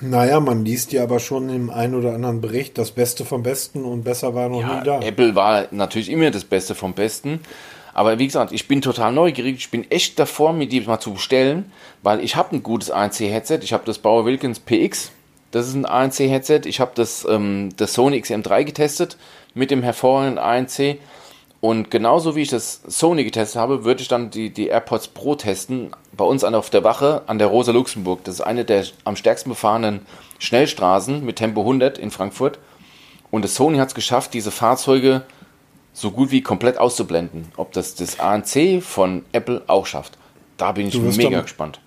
[0.00, 3.84] Naja, man liest ja aber schon im einen oder anderen Bericht das Beste vom Besten
[3.84, 5.00] und besser war noch nie da.
[5.00, 7.40] Apple war natürlich immer das Beste vom Besten.
[7.94, 9.56] Aber wie gesagt, ich bin total neugierig.
[9.58, 11.70] Ich bin echt davor, mir die mal zu bestellen,
[12.02, 13.60] weil ich habe ein gutes ANC-Headset.
[13.62, 15.12] Ich habe das Bauer Wilkins PX.
[15.52, 16.62] Das ist ein ANC-Headset.
[16.64, 19.16] Ich habe das, ähm, das Sony XM3 getestet
[19.54, 20.98] mit dem hervorragenden ANC.
[21.60, 25.36] Und genauso wie ich das Sony getestet habe, würde ich dann die, die AirPods Pro
[25.36, 25.94] testen.
[26.16, 28.24] Bei uns an, auf der Wache an der Rosa Luxemburg.
[28.24, 30.00] Das ist eine der am stärksten befahrenen
[30.40, 32.58] Schnellstraßen mit Tempo 100 in Frankfurt.
[33.30, 35.22] Und das Sony hat es geschafft, diese Fahrzeuge
[35.92, 37.52] so gut wie komplett auszublenden.
[37.56, 40.18] Ob das das ANC von Apple auch schafft.
[40.56, 41.80] Da bin ich mega gespannt.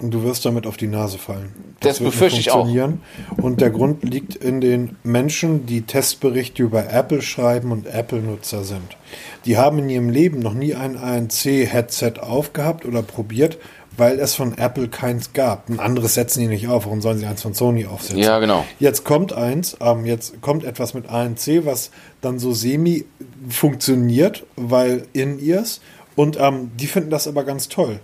[0.00, 1.52] Und du wirst damit auf die Nase fallen.
[1.80, 2.62] Das, wird befürchte ich auch.
[2.62, 3.00] funktionieren.
[3.36, 8.96] Und der Grund liegt in den Menschen, die Testberichte über Apple schreiben und Apple-Nutzer sind.
[9.44, 13.58] Die haben in ihrem Leben noch nie ein ANC-Headset aufgehabt oder probiert,
[13.96, 15.68] weil es von Apple keins gab.
[15.68, 16.86] Ein anderes setzen die nicht auf.
[16.86, 18.18] Warum sollen sie eins von Sony aufsetzen?
[18.18, 18.64] Ja, genau.
[18.78, 21.90] Jetzt kommt eins, ähm, jetzt kommt etwas mit ANC, was
[22.20, 23.04] dann so semi
[23.48, 25.80] funktioniert, weil in ears
[26.16, 28.00] und ähm, die finden das aber ganz toll.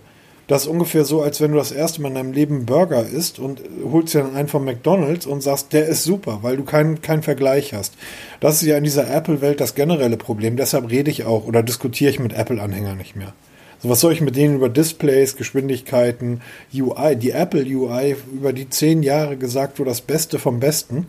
[0.47, 3.37] Das ist ungefähr so, als wenn du das erste Mal in deinem Leben Burger isst
[3.37, 7.01] und holst dir dann einen von McDonalds und sagst, der ist super, weil du keinen
[7.01, 7.95] keinen Vergleich hast.
[8.39, 10.55] Das ist ja in dieser Apple-Welt das generelle Problem.
[10.55, 13.33] Deshalb rede ich auch oder diskutiere ich mit Apple-Anhängern nicht mehr.
[13.79, 16.41] So, was soll ich mit denen über Displays, Geschwindigkeiten,
[16.73, 21.07] UI, die Apple UI über die zehn Jahre gesagt, wo das Beste vom Besten,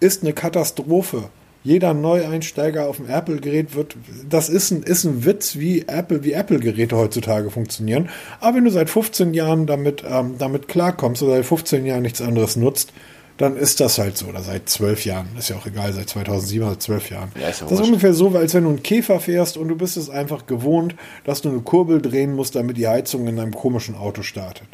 [0.00, 1.28] ist eine Katastrophe.
[1.64, 3.96] Jeder Neueinsteiger auf dem Apple-Gerät wird,
[4.28, 8.08] das ist ein, ist ein Witz, wie Apple, wie Apple-Geräte heutzutage funktionieren.
[8.40, 12.20] Aber wenn du seit 15 Jahren damit, ähm, damit klarkommst oder seit 15 Jahren nichts
[12.20, 12.92] anderes nutzt,
[13.38, 14.26] dann ist das halt so.
[14.26, 15.28] Oder seit 12 Jahren.
[15.38, 17.32] Ist ja auch egal, seit 2007 oder 12 Jahren.
[17.40, 17.88] Ja, ist ja das ist wurscht.
[17.88, 20.94] ungefähr so, als wenn du einen Käfer fährst und du bist es einfach gewohnt,
[21.24, 24.68] dass du eine Kurbel drehen musst, damit die Heizung in deinem komischen Auto startet.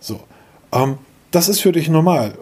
[0.00, 0.20] So.
[0.72, 0.98] Ähm,
[1.30, 2.34] das ist für dich normal,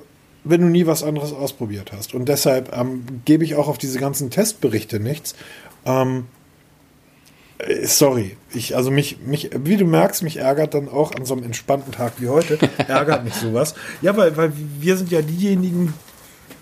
[0.48, 2.14] wenn du nie was anderes ausprobiert hast.
[2.14, 5.34] Und deshalb ähm, gebe ich auch auf diese ganzen Testberichte nichts.
[5.84, 6.26] Ähm,
[7.58, 11.34] äh, sorry, ich, also mich, mich, wie du merkst, mich ärgert dann auch an so
[11.34, 13.74] einem entspannten Tag wie heute, ärgert mich sowas.
[14.02, 15.94] Ja, weil, weil wir sind ja diejenigen,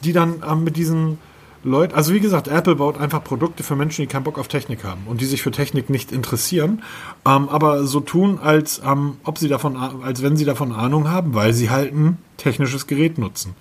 [0.02, 1.18] die dann ähm, mit diesen
[1.64, 4.84] Leuten, also wie gesagt, Apple baut einfach Produkte für Menschen, die keinen Bock auf Technik
[4.84, 6.82] haben und die sich für Technik nicht interessieren,
[7.26, 11.34] ähm, aber so tun, als ähm, ob sie davon, als wenn sie davon Ahnung haben,
[11.34, 13.54] weil sie halt ein technisches Gerät nutzen.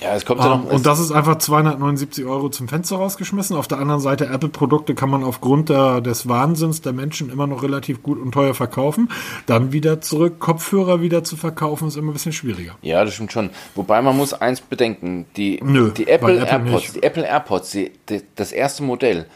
[0.00, 0.72] Ja, es kommt ja Ähm, noch.
[0.72, 3.56] und das ist einfach 279 Euro zum Fenster rausgeschmissen.
[3.56, 7.62] Auf der anderen Seite, Apple-Produkte kann man aufgrund der, des Wahnsinns der Menschen immer noch
[7.62, 9.10] relativ gut und teuer verkaufen.
[9.46, 12.74] Dann wieder zurück, Kopfhörer wieder zu verkaufen, ist immer ein bisschen schwieriger.
[12.82, 13.50] Ja, das stimmt schon.
[13.74, 16.96] Wobei man muss eins bedenken, die, Nö, die Apple, Apple AirPods, nicht.
[16.96, 19.26] die Apple AirPods, die, die, das erste Modell,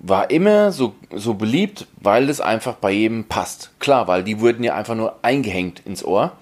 [0.00, 3.70] war immer so, so beliebt, weil es einfach bei jedem passt.
[3.80, 6.32] Klar, weil die wurden ja einfach nur eingehängt ins Ohr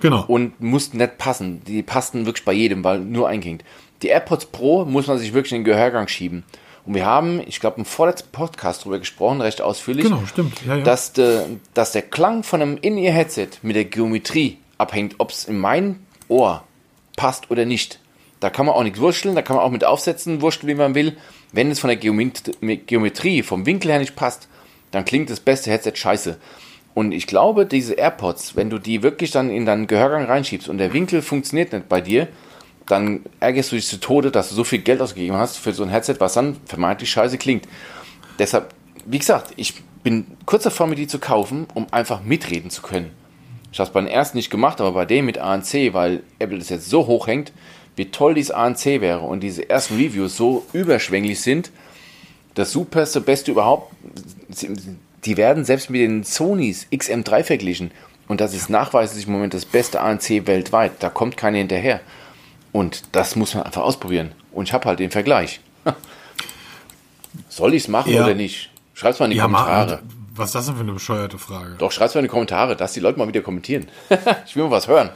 [0.00, 0.24] Genau.
[0.26, 1.62] und mussten nicht passen.
[1.66, 3.64] Die passten wirklich bei jedem, weil nur eingehängt.
[4.02, 6.44] Die AirPods Pro muss man sich wirklich in den Gehörgang schieben.
[6.84, 10.54] Und wir haben, ich glaube, im vorletzten Podcast darüber gesprochen, recht ausführlich, Genau, stimmt.
[10.66, 10.84] Ja, ja.
[10.84, 15.58] Dass, de, dass der Klang von einem In-Ear-Headset mit der Geometrie abhängt, ob es in
[15.58, 16.64] mein Ohr
[17.16, 18.00] passt oder nicht.
[18.40, 20.94] Da kann man auch nichts wursteln, da kann man auch mit Aufsätzen wursteln, wie man
[20.94, 21.16] will.
[21.52, 22.52] Wenn es von der Geomet-
[22.86, 24.48] Geometrie, vom Winkel her nicht passt,
[24.90, 26.36] dann klingt das beste Headset scheiße.
[26.94, 30.78] Und ich glaube, diese AirPods, wenn du die wirklich dann in deinen Gehörgang reinschiebst und
[30.78, 32.28] der Winkel funktioniert nicht bei dir,
[32.86, 35.82] dann ärgerst du dich zu Tode, dass du so viel Geld ausgegeben hast für so
[35.82, 37.66] ein Headset, was dann vermeintlich scheiße klingt.
[38.38, 38.74] Deshalb,
[39.06, 43.10] wie gesagt, ich bin kurz davor, mir die zu kaufen, um einfach mitreden zu können.
[43.72, 46.58] Ich habe es bei den ersten nicht gemacht, aber bei dem mit ANC, weil Apple
[46.58, 47.52] das jetzt so hoch hängt,
[47.96, 51.70] wie toll dieses ANC wäre und diese ersten Reviews so überschwänglich sind,
[52.54, 53.92] das superste, beste überhaupt,
[55.24, 57.90] die werden selbst mit den Sonys XM3 verglichen.
[58.28, 60.92] Und das ist nachweislich im Moment das beste ANC weltweit.
[61.00, 62.00] Da kommt keiner hinterher.
[62.72, 64.32] Und das muss man einfach ausprobieren.
[64.52, 65.60] Und ich habe halt den Vergleich.
[67.48, 68.24] Soll ich es machen Ja.
[68.24, 68.70] oder nicht?
[68.94, 69.86] Schreib's mal in die ja, Kommentare.
[69.96, 70.02] mal,
[70.36, 71.74] was ist das denn für eine bescheuerte Frage?
[71.78, 73.86] Doch, schreib's mal in die Kommentare, dass die Leute mal wieder kommentieren.
[74.46, 75.10] ich will mal was hören.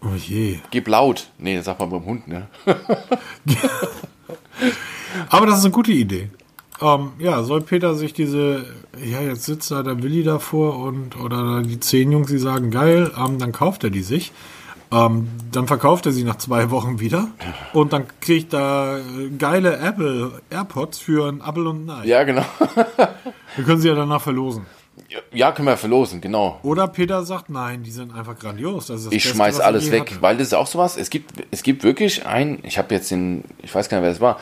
[0.00, 0.58] Oh je.
[0.70, 1.28] Gib laut.
[1.38, 2.46] Nee, das sagt man beim Hund, ne?
[5.28, 6.30] Aber das ist eine gute Idee.
[6.80, 8.64] Ähm, ja, soll Peter sich diese,
[9.04, 13.10] ja, jetzt sitzt da der Willi davor und, oder die zehn Jungs, die sagen, geil,
[13.18, 14.32] ähm, dann kauft er die sich.
[14.90, 17.28] Ähm, dann verkauft er sie nach zwei Wochen wieder
[17.74, 22.06] und dann kriegt er äh, geile Apple AirPods für ein Apple und ein Ei.
[22.06, 22.44] Ja, genau.
[23.56, 24.64] Wir können sie ja danach verlosen.
[25.32, 26.58] Ja, können wir verlosen, genau.
[26.62, 28.88] Oder Peter sagt, nein, die sind einfach grandios.
[28.88, 30.22] Das ist das Ich Beste, schmeiß alles weg, hatte.
[30.22, 30.96] weil das ist auch sowas.
[30.96, 34.12] Es gibt, es gibt wirklich ein, ich habe jetzt den, ich weiß gar nicht, wer
[34.12, 34.38] es war,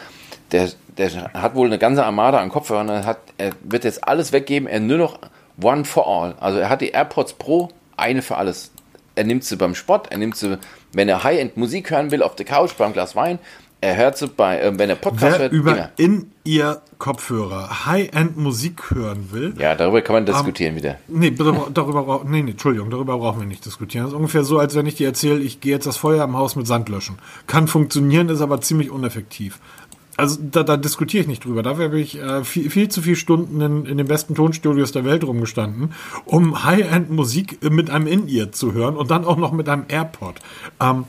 [0.53, 4.33] der, der hat wohl eine ganze Armada an Kopfhörern, er, hat, er wird jetzt alles
[4.33, 5.19] weggeben, er nur noch
[5.63, 6.35] One for All.
[6.41, 8.71] Also er hat die AirPods Pro, eine für alles.
[9.15, 10.59] Er nimmt sie beim Sport, er nimmt sie,
[10.93, 13.39] wenn er High-End Musik hören will, auf der Couch beim Glas Wein,
[13.81, 15.91] er hört sie bei, äh, wenn er Podcast Wer hört, über immer.
[15.97, 20.99] in ihr Kopfhörer High-End Musik hören will, Ja, darüber kann man diskutieren wieder.
[21.09, 24.05] Nee, darüber, darüber nee, nee, Entschuldigung, darüber brauchen wir nicht diskutieren.
[24.05, 26.37] Das ist ungefähr so, als wenn ich dir erzähle, ich gehe jetzt das Feuer im
[26.37, 27.19] Haus mit Sand löschen.
[27.47, 29.61] Kann funktionieren, ist aber ziemlich uneffektiv.
[30.17, 31.63] Also da, da diskutiere ich nicht drüber.
[31.63, 35.05] Dafür habe ich äh, viel, viel zu viele Stunden in, in den besten Tonstudios der
[35.05, 35.93] Welt rumgestanden,
[36.25, 40.37] um High-End-Musik mit einem In-Ear zu hören und dann auch noch mit einem AirPod.
[40.81, 41.05] Ähm,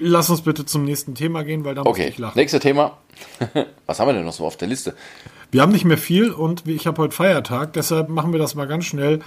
[0.00, 2.36] lass uns bitte zum nächsten Thema gehen, weil da muss Okay, ich lachen.
[2.38, 2.96] nächstes Thema.
[3.86, 4.94] Was haben wir denn noch so auf der Liste?
[5.52, 8.66] Wir haben nicht mehr viel und ich habe heute Feiertag, deshalb machen wir das mal
[8.66, 9.20] ganz schnell.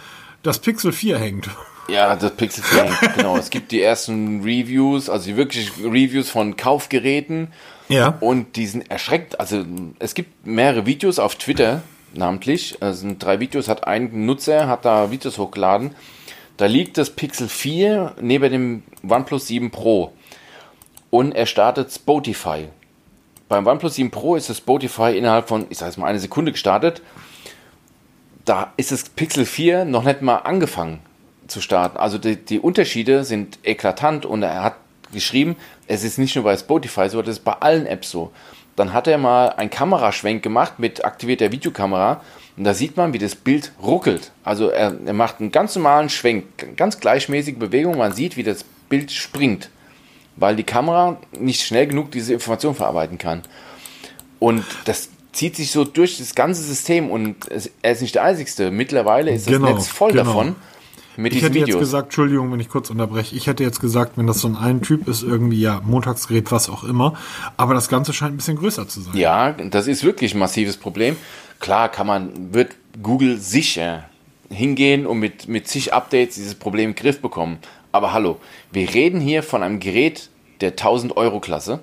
[0.43, 1.49] Das Pixel 4 hängt.
[1.89, 3.36] Ja, das Pixel 4, genau.
[3.36, 7.47] Es gibt die ersten Reviews, also die wirklich Reviews von Kaufgeräten.
[7.90, 8.18] Ja.
[8.20, 9.40] Und die sind erschreckt.
[9.40, 9.66] Also
[9.98, 11.82] es gibt mehrere Videos auf Twitter,
[12.14, 12.78] namentlich.
[12.80, 15.96] Es sind drei Videos, hat ein Nutzer, hat da Videos hochgeladen.
[16.58, 20.14] Da liegt das Pixel 4 neben dem OnePlus 7 Pro.
[21.10, 22.68] Und er startet Spotify.
[23.48, 26.52] Beim OnePlus 7 Pro ist das Spotify innerhalb von, ich sag jetzt mal, eine Sekunde
[26.52, 27.02] gestartet.
[28.46, 31.00] Da ist das Pixel 4 noch nicht mal angefangen
[31.48, 31.98] zu starten.
[31.98, 34.76] Also die, die Unterschiede sind eklatant und er hat
[35.12, 35.55] geschrieben,
[35.88, 38.32] es ist nicht nur bei Spotify so, das ist bei allen Apps so.
[38.76, 42.22] Dann hat er mal einen Kameraschwenk gemacht mit aktivierter Videokamera
[42.55, 44.32] und da sieht man, wie das Bild ruckelt.
[44.43, 46.45] Also er, er macht einen ganz normalen Schwenk,
[46.78, 49.70] ganz gleichmäßige Bewegung, man sieht, wie das Bild springt,
[50.36, 53.41] weil die Kamera nicht schnell genug diese Information verarbeiten kann.
[54.39, 57.36] Und das zieht sich so durch das ganze System und
[57.82, 58.72] er ist nicht der Einzige.
[58.72, 60.24] Mittlerweile ist das Genau, Netz voll genau.
[60.24, 60.55] davon
[61.18, 61.80] mit Ich hätte jetzt Videos.
[61.80, 64.82] gesagt, Entschuldigung, wenn ich kurz unterbreche, ich hätte jetzt gesagt, wenn das so ein ein
[64.82, 67.16] Typ ist, irgendwie ja, Montagsgerät, was auch immer,
[67.57, 69.16] aber das Ganze scheint ein bisschen größer zu sein.
[69.16, 71.18] Ja, das ist wirklich ein massives Problem.
[71.60, 74.05] Klar kann man, wird Google sicher
[74.49, 77.60] hingehen und mit, mit zig Updates dieses Problem in den Griff bekommen.
[77.91, 78.39] Aber hallo,
[78.72, 80.30] wir reden hier von einem Gerät
[80.62, 81.80] der 1000 Euro Klasse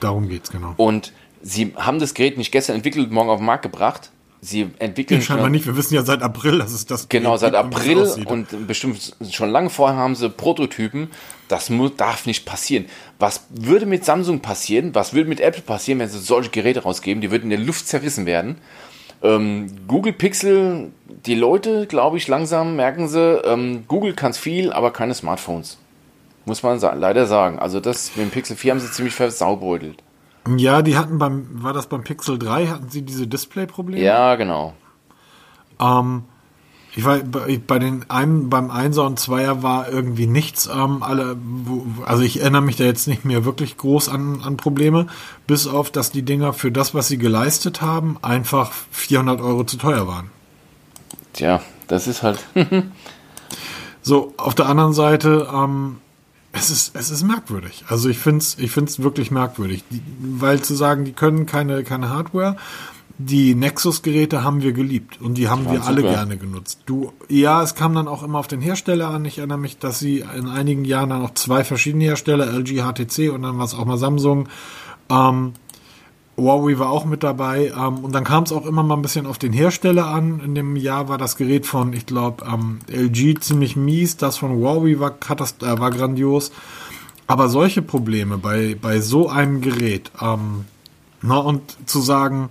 [0.00, 0.74] Darum geht's, genau.
[0.76, 4.10] und sie haben das Gerät nicht gestern entwickelt und morgen auf den Markt gebracht.
[4.40, 7.98] Sie entwickeln Scheinbar nicht, wir wissen ja seit April, dass es das Genau, seit April
[8.26, 11.10] und bestimmt schon lange vorher haben sie Prototypen.
[11.48, 12.86] Das darf nicht passieren.
[13.18, 14.94] Was würde mit Samsung passieren?
[14.94, 17.20] Was würde mit Apple passieren, wenn sie solche Geräte rausgeben?
[17.20, 18.58] Die würden in der Luft zerrissen werden.
[19.22, 20.92] Ähm, Google Pixel,
[21.26, 25.78] die Leute, glaube ich, langsam merken sie, ähm, Google kann es viel, aber keine Smartphones.
[26.44, 27.58] Muss man sa leider sagen.
[27.58, 30.02] Also das mit dem Pixel 4 haben sie ziemlich versaubeutelt.
[30.56, 34.02] Ja, die hatten beim, war das beim Pixel 3, hatten sie diese Display-Probleme?
[34.02, 34.72] Ja, genau.
[35.80, 36.22] Ähm,
[36.96, 40.68] ich war bei, den einem, beim Einser und Zweier war irgendwie nichts.
[40.72, 41.36] Ähm, alle,
[42.06, 45.06] also ich erinnere mich da jetzt nicht mehr wirklich groß an, an Probleme,
[45.46, 49.76] bis auf, dass die Dinger für das, was sie geleistet haben, einfach 400 Euro zu
[49.76, 50.30] teuer waren.
[51.34, 52.38] Tja, das ist halt.
[54.00, 55.98] So, auf der anderen Seite, ähm,
[56.58, 57.84] es ist, es ist merkwürdig.
[57.88, 59.84] Also ich finde es ich find's wirklich merkwürdig.
[59.90, 62.56] Die, weil zu sagen, die können keine, keine Hardware,
[63.18, 66.12] die Nexus-Geräte haben wir geliebt und die haben wir alle super.
[66.12, 66.80] gerne genutzt.
[66.86, 69.24] Du, ja, es kam dann auch immer auf den Hersteller an.
[69.24, 73.30] Ich erinnere mich, dass sie in einigen Jahren dann auch zwei verschiedene Hersteller, LG, HTC
[73.32, 74.48] und dann war es auch mal Samsung,
[75.10, 75.54] ähm,
[76.38, 79.26] Huawei war auch mit dabei ähm, und dann kam es auch immer mal ein bisschen
[79.26, 80.40] auf den Hersteller an.
[80.40, 84.52] In dem Jahr war das Gerät von, ich glaube, ähm, LG ziemlich mies, das von
[84.52, 86.52] Huawei war, katast äh, war grandios.
[87.26, 90.64] Aber solche Probleme bei, bei so einem Gerät, ähm,
[91.20, 92.48] na, und zu sagen,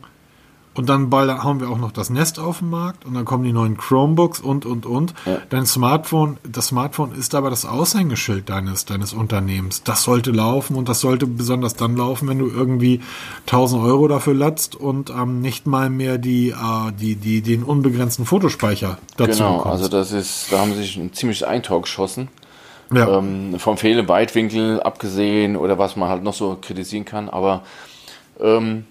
[0.77, 3.43] und dann bald haben wir auch noch das Nest auf dem Markt und dann kommen
[3.43, 5.13] die neuen Chromebooks und, und, und.
[5.25, 5.37] Ja.
[5.49, 9.83] Dein Smartphone, das Smartphone ist aber das Aushängeschild deines, deines Unternehmens.
[9.83, 13.01] Das sollte laufen und das sollte besonders dann laufen, wenn du irgendwie
[13.47, 18.25] 1000 Euro dafür latzt und ähm, nicht mal mehr die, äh, die, die, den unbegrenzten
[18.25, 19.71] Fotospeicher dazu Genau, bekommst.
[19.83, 22.27] also das ist, da haben sie sich ein ziemliches Eintor geschossen.
[22.93, 23.17] ja.
[23.17, 27.63] Ähm, vom fehlenden Weitwinkel abgesehen oder was man halt noch so kritisieren kann, aber
[28.39, 28.85] ähm,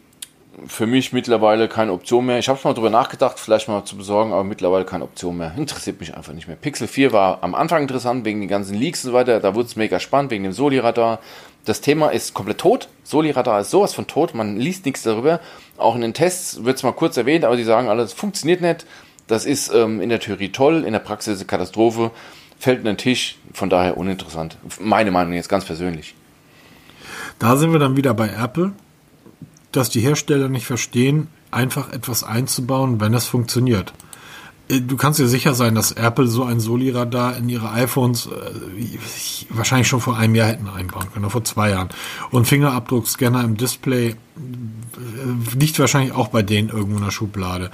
[0.67, 2.39] für mich mittlerweile keine Option mehr.
[2.39, 5.53] Ich habe schon mal drüber nachgedacht, vielleicht mal zu besorgen, aber mittlerweile keine Option mehr.
[5.57, 6.57] Interessiert mich einfach nicht mehr.
[6.57, 9.41] Pixel 4 war am Anfang interessant wegen den ganzen Leaks und so weiter.
[9.41, 11.19] Da wurde es mega spannend wegen dem Soli-Radar.
[11.65, 12.89] Das Thema ist komplett tot.
[13.05, 14.35] Soli-Radar ist sowas von tot.
[14.35, 15.41] Man liest nichts darüber.
[15.77, 18.87] Auch in den Tests wird es mal kurz erwähnt, aber die sagen alles funktioniert nicht.
[19.27, 22.13] Das ist ähm, in der Theorie toll, in der Praxis eine Katastrophe.
[22.59, 24.57] Fällt in den Tisch, von daher uninteressant.
[24.81, 26.15] Meine Meinung jetzt ganz persönlich.
[27.39, 28.73] Da sind wir dann wieder bei Apple,
[29.77, 33.93] dass die Hersteller nicht verstehen, einfach etwas einzubauen, wenn es funktioniert.
[34.69, 38.99] Äh, Du kannst dir sicher sein, dass Apple so ein Soli-Radar in ihre iPhones äh,
[39.51, 41.89] wahrscheinlich schon vor einem Jahr hätten einbauen können, vor zwei Jahren.
[42.31, 44.17] Und Fingerabdruckscanner im Display äh,
[45.59, 47.71] liegt wahrscheinlich auch bei denen irgendwo in der Schublade.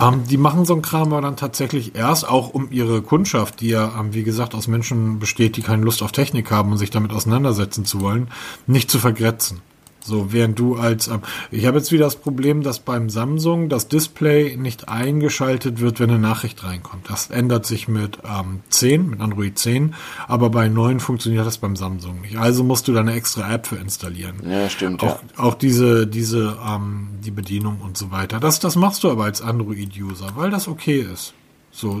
[0.00, 3.68] Ähm, die machen so einen Kram aber dann tatsächlich erst, auch um ihre Kundschaft, die
[3.68, 6.90] ja, ähm, wie gesagt, aus Menschen besteht, die keine Lust auf Technik haben und sich
[6.90, 8.28] damit auseinandersetzen zu wollen,
[8.66, 9.62] nicht zu vergrätzen.
[10.06, 13.88] So, während du als, ähm, ich habe jetzt wieder das Problem, dass beim Samsung das
[13.88, 17.10] Display nicht eingeschaltet wird, wenn eine Nachricht reinkommt.
[17.10, 19.94] Das ändert sich mit ähm, 10, mit Android 10,
[20.28, 22.36] aber bei 9 funktioniert das beim Samsung nicht.
[22.36, 24.36] Also musst du da eine extra App für installieren.
[24.48, 28.38] Ja, stimmt, Auch, auch diese, diese, ähm, die Bedienung und so weiter.
[28.38, 31.34] Das, das machst du aber als Android-User, weil das okay ist.
[31.72, 32.00] So,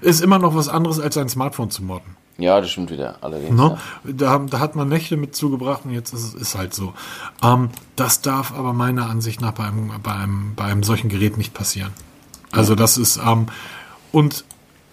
[0.00, 2.16] ist immer noch was anderes, als ein Smartphone zu modden.
[2.36, 3.54] Ja, das stimmt wieder, allerdings.
[3.54, 3.78] Ne?
[4.04, 4.12] Ja.
[4.12, 6.92] Da, da hat man Nächte mit zugebracht und jetzt ist es halt so.
[7.42, 11.36] Ähm, das darf aber meiner Ansicht nach bei einem, bei einem, bei einem solchen Gerät
[11.38, 11.92] nicht passieren.
[12.50, 13.46] Also das ist, ähm,
[14.10, 14.44] und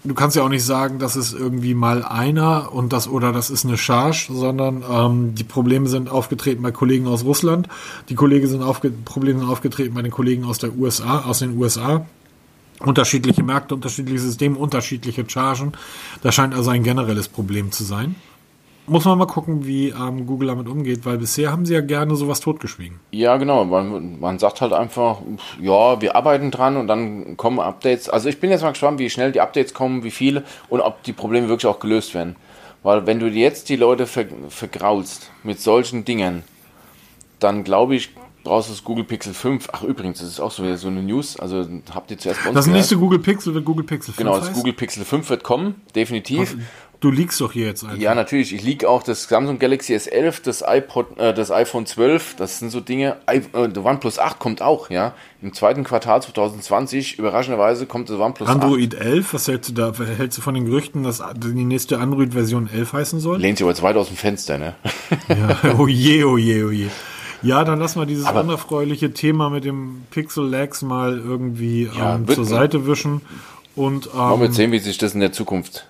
[0.03, 3.49] du kannst ja auch nicht sagen, das ist irgendwie mal einer und das oder das
[3.49, 7.67] ist eine Charge, sondern ähm, die Probleme sind aufgetreten bei Kollegen aus Russland,
[8.09, 11.57] die Kollegen sind aufge Probleme sind aufgetreten bei den Kollegen aus der USA, aus den
[11.57, 12.05] USA.
[12.85, 15.73] Unterschiedliche Märkte, unterschiedliche Systeme, unterschiedliche Chargen.
[16.23, 18.15] Das scheint also ein generelles Problem zu sein.
[18.87, 22.15] Muss man mal gucken, wie ähm, Google damit umgeht, weil bisher haben sie ja gerne
[22.15, 22.99] sowas totgeschwiegen.
[23.11, 23.63] Ja, genau.
[23.63, 25.21] Man, man sagt halt einfach,
[25.61, 28.09] ja, wir arbeiten dran und dann kommen Updates.
[28.09, 31.03] Also ich bin jetzt mal gespannt, wie schnell die Updates kommen, wie viele und ob
[31.03, 32.35] die Probleme wirklich auch gelöst werden.
[32.83, 36.43] Weil wenn du jetzt die Leute ver vergraulst mit solchen Dingen,
[37.39, 38.09] dann glaube ich,
[38.43, 39.69] brauchst du das Google Pixel 5.
[39.71, 41.37] Ach übrigens, das ist auch so, so eine News.
[41.39, 42.77] Also habt ihr zuerst bei uns Das gehört?
[42.77, 44.55] nächste Google Pixel wird Google Pixel 5 Genau, das heißen?
[44.55, 46.55] Google Pixel 5 wird kommen, definitiv.
[46.99, 47.97] Du liegst doch hier jetzt einfach.
[47.97, 48.53] Ja, natürlich.
[48.53, 52.35] Ich liege auch das Samsung Galaxy S11, das iPod, äh, das iPhone 12.
[52.35, 53.17] Das sind so Dinge.
[53.27, 55.15] I, äh, der OnePlus 8 kommt auch, ja.
[55.41, 59.93] Im zweiten Quartal 2020 überraschenderweise kommt das OnePlus Android 11, was hältst du da?
[60.15, 63.37] Hältst du von den Gerüchten, dass die nächste Android-Version 11 heißen soll?
[63.37, 63.41] 8.
[63.41, 64.75] Lehnt sich aber jetzt weit aus dem Fenster, ne?
[65.27, 66.85] Ja, oh je, oh je, oh je.
[67.41, 72.15] Ja, dann lass mal dieses Aber- unerfreuliche Thema mit dem Pixel Lags mal irgendwie Ja,
[72.15, 73.21] ähm, zur Seite wischen.
[73.75, 75.87] Und Wollen wir ähm, sehen, wie sich das in der Zukunft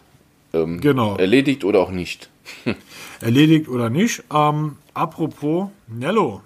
[0.54, 1.18] ähm, Genau.
[1.18, 2.30] erledigt oder auch nicht.
[3.22, 4.24] erledigt oder nicht.
[4.34, 6.41] Ähm, apropos Nello.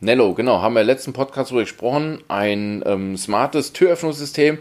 [0.00, 2.18] Nello, genau, haben wir im letzten Podcast drüber gesprochen.
[2.28, 4.58] Ein ähm, smartes Türöffnungssystem,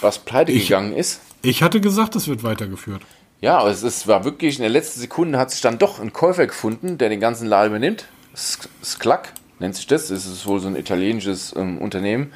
[0.00, 1.20] was pleite Ich- gegangen ist.
[1.42, 3.02] Ich hatte gesagt, es wird weitergeführt.
[3.42, 6.12] Ja, aber es ist, war wirklich in der letzten Sekunde hat sich dann doch ein
[6.12, 8.06] Käufer gefunden, der den ganzen Laden übernimmt.
[8.36, 10.08] Sk- Sklack nennt sich das.
[10.08, 12.32] Das ist wohl so ein italienisches ähm, Unternehmen,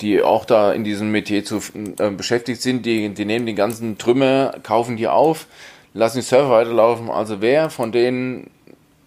[0.00, 1.60] die auch da in diesem Metier zu,
[1.98, 2.86] äh, beschäftigt sind.
[2.86, 5.46] Die, die nehmen die ganzen Trümmer, kaufen die auf,
[5.94, 7.10] lassen die Server weiterlaufen.
[7.10, 8.50] Also wer von denen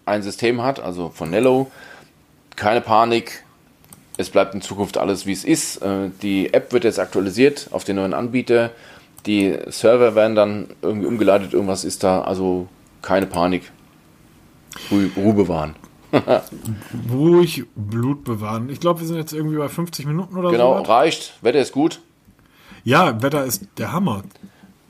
[0.04, 1.70] ein System hat, also von Nello,
[2.54, 3.42] keine Panik.
[4.18, 5.82] Es bleibt in Zukunft alles wie es ist.
[5.82, 8.70] Äh, Die App wird jetzt aktualisiert auf den neuen Anbieter.
[9.26, 11.52] Die Server werden dann irgendwie umgeleitet.
[11.52, 12.22] Irgendwas ist da.
[12.22, 12.68] Also
[13.02, 13.70] keine Panik.
[14.90, 15.74] Ruhe bewahren.
[17.12, 18.68] Ruhig Blut bewahren.
[18.70, 20.90] Ich glaube, wir sind jetzt irgendwie bei 50 Minuten oder Genau, so.
[20.90, 21.34] reicht.
[21.42, 22.00] Wetter ist gut.
[22.84, 24.22] Ja, Wetter ist der Hammer.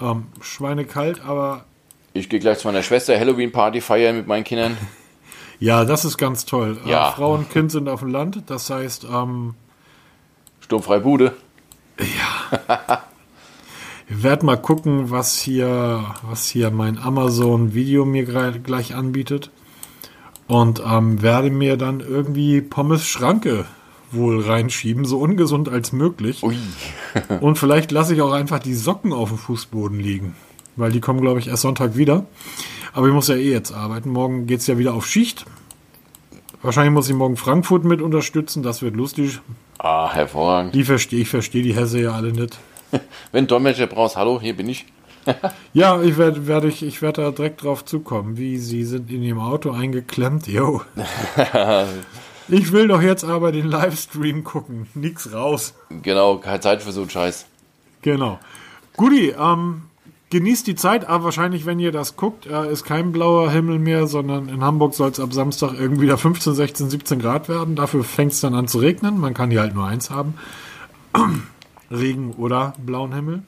[0.01, 1.65] Ähm, schweinekalt, aber
[2.13, 4.77] Ich gehe gleich zu meiner Schwester Halloween-Party feiern mit meinen Kindern.
[5.61, 6.79] ja, das ist ganz toll.
[6.85, 7.09] Ja.
[7.09, 8.43] Äh, Frau und Kind sind auf dem Land.
[8.47, 9.55] Das heißt, ähm,
[10.61, 11.33] Sturmfrei Bude.
[11.99, 12.13] Ich
[14.23, 19.51] werde mal gucken, was hier, was hier mein Amazon-Video mir gleich anbietet.
[20.49, 23.65] Und ähm, werde mir dann irgendwie Pommes Schranke
[24.13, 26.43] wohl reinschieben, so ungesund als möglich.
[26.43, 26.57] Ui.
[27.41, 30.37] Und vielleicht lasse ich auch einfach die Socken auf dem Fußboden liegen.
[30.77, 32.27] Weil die kommen, glaube ich, erst Sonntag wieder.
[32.93, 34.11] Aber ich muss ja eh jetzt arbeiten.
[34.11, 35.45] Morgen geht's ja wieder auf Schicht.
[36.63, 38.63] Wahrscheinlich muss ich morgen Frankfurt mit unterstützen.
[38.63, 39.41] Das wird lustig.
[39.79, 40.75] Ah, hervorragend.
[40.75, 42.59] Die verstehe ich, verstehe die Hesse ja alle nicht.
[43.33, 44.87] Wenn Dolmetscher brauchst, hallo, hier bin ich.
[45.73, 48.39] Ja, ich werde werd ich, ich werd da direkt drauf zukommen.
[48.39, 50.47] Wie, Sie sind in Ihrem Auto eingeklemmt?
[50.47, 50.83] Jo.
[52.49, 54.87] ich will doch jetzt aber den Livestream gucken.
[54.95, 55.75] Nix raus.
[56.03, 57.47] Genau, keine Zeit für so einen Scheiß.
[58.03, 58.39] Genau.
[58.97, 59.83] Guti, ähm,
[60.31, 64.07] genießt die Zeit, aber wahrscheinlich, wenn ihr das guckt, äh, ist kein blauer Himmel mehr,
[64.07, 67.77] sondern in Hamburg soll es ab Samstag irgendwie wieder 15, 16, 17 Grad werden.
[67.77, 69.21] Dafür fängt es dann an zu regnen.
[69.21, 70.35] Man kann hier halt nur eins haben.
[71.91, 73.43] Regen oder blauen Himmel.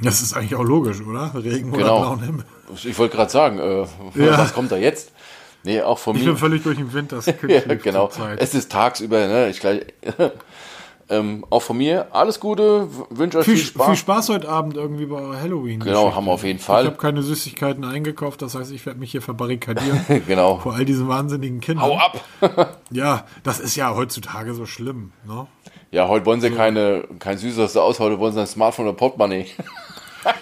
[0.00, 1.32] Das ist eigentlich auch logisch, oder?
[1.34, 2.00] Regen oder Genau.
[2.00, 2.44] blauen Himmel.
[2.84, 3.80] Ich wollte gerade sagen, äh,
[4.14, 4.38] Ja.
[4.38, 5.12] was kommt da jetzt?
[5.64, 6.28] Nee, auch von Ich mir.
[6.28, 8.10] bin völlig durch den Wind, das Ja, genau.
[8.36, 9.48] Es ist tagsüber, ne?
[9.50, 9.80] Ich gleich,
[11.10, 13.86] ähm, auch von mir alles Gute, wünsche euch viel, Viel, Spaß.
[13.86, 16.84] viel Spaß heute Abend irgendwie bei eurer halloween Genau, haben wir auf jeden Ich Fall.
[16.86, 20.58] habe keine Süßigkeiten eingekauft, das heißt, ich werde mich hier verbarrikadieren genau.
[20.58, 21.84] vor all diesen wahnsinnigen Kindern.
[21.86, 22.74] Hau ab!
[22.90, 25.12] Ja, das ist ja heutzutage so schlimm.
[25.26, 25.46] Ne?
[25.90, 29.46] Ja, heute wollen sie keine, kein süßes aus, heute wollen sie ein Smartphone oder Portemonnaie.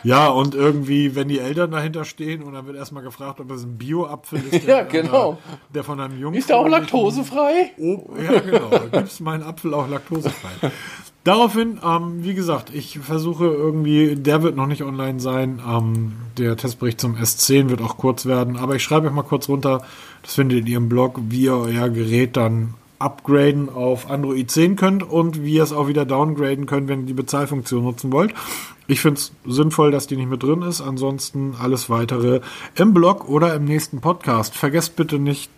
[0.02, 3.62] Ja, und irgendwie, wenn die Eltern dahinter stehen und dann wird erstmal gefragt, ob es
[3.62, 5.38] ein Bio-Apfel ist, Ja, der, genau.
[5.72, 6.36] der von einem Jungen.
[6.36, 7.72] Ist der auch laktosefrei?
[7.78, 8.70] Oh, ja, genau.
[8.90, 10.70] Gibst meinen Apfel auch laktosefrei.
[11.24, 15.60] Daraufhin, ähm, wie gesagt, ich versuche irgendwie, der wird noch nicht online sein.
[15.66, 19.48] Ähm, der Testbericht zum S10 wird auch kurz werden, aber ich schreibe euch mal kurz
[19.48, 19.82] runter,
[20.22, 24.76] das findet ihr in ihrem Blog, wie ihr euer Gerät dann upgraden auf Android 10
[24.76, 28.32] könnt und wie ihr es auch wieder downgraden könnt, wenn ihr die Bezahlfunktion nutzen wollt.
[28.86, 30.80] Ich finde es sinnvoll, dass die nicht mit drin ist.
[30.80, 32.40] Ansonsten alles weitere
[32.76, 34.54] im Blog oder im nächsten Podcast.
[34.54, 35.50] Vergesst bitte nicht,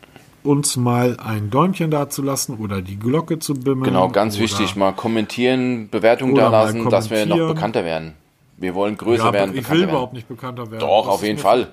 [0.42, 3.84] uns mal ein Däumchen dazulassen oder die Glocke zu bimmeln.
[3.84, 8.14] Genau, ganz wichtig, mal kommentieren, Bewertungen da lassen, dass wir noch bekannter werden.
[8.56, 9.90] Wir wollen größer Ja, werden, ich will werden.
[9.90, 10.80] überhaupt nicht bekannter werden.
[10.80, 11.68] Doch, Das auf jeden Fall.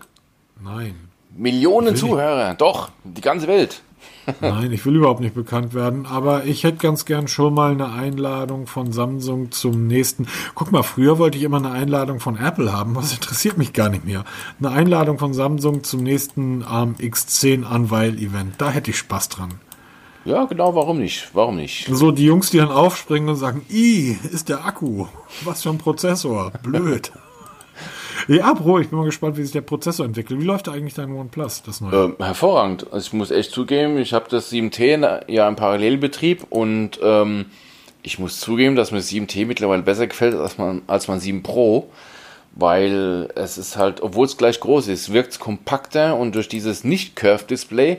[0.63, 0.95] Nein.
[1.37, 1.99] Millionen ich.
[1.99, 3.81] Zuhörer, doch, die ganze Welt.
[4.41, 7.91] Nein, ich will überhaupt nicht bekannt werden, aber ich hätte ganz gern schon mal eine
[7.91, 10.27] Einladung von Samsung zum nächsten.
[10.55, 13.89] Guck mal, früher wollte ich immer eine Einladung von Apple haben, was interessiert mich gar
[13.89, 14.25] nicht mehr.
[14.59, 18.55] Eine Einladung von Samsung zum nächsten ähm, X10 Unveil-Event.
[18.57, 19.53] Da hätte ich Spaß dran.
[20.25, 21.29] Ja, genau, warum nicht?
[21.33, 21.87] Warum nicht?
[21.87, 25.05] So die Jungs, die dann aufspringen und sagen, i, ist der Akku.
[25.43, 26.51] Was für ein Prozessor.
[26.63, 27.11] Blöd.
[28.27, 30.39] Ja, Bro, ich bin mal gespannt, wie sich der Prozessor entwickelt.
[30.39, 32.05] Wie läuft eigentlich dein OnePlus, das neue?
[32.05, 32.87] Ähm, hervorragend.
[32.91, 37.45] Also ich muss echt zugeben, ich habe das 7T ja im Parallelbetrieb und ähm,
[38.03, 41.43] ich muss zugeben, dass mir das 7T mittlerweile besser gefällt als man, als man 7
[41.43, 41.89] Pro,
[42.51, 46.83] weil es ist halt, obwohl es gleich groß ist, wirkt es kompakter und durch dieses
[46.83, 47.97] Nicht-Curve-Display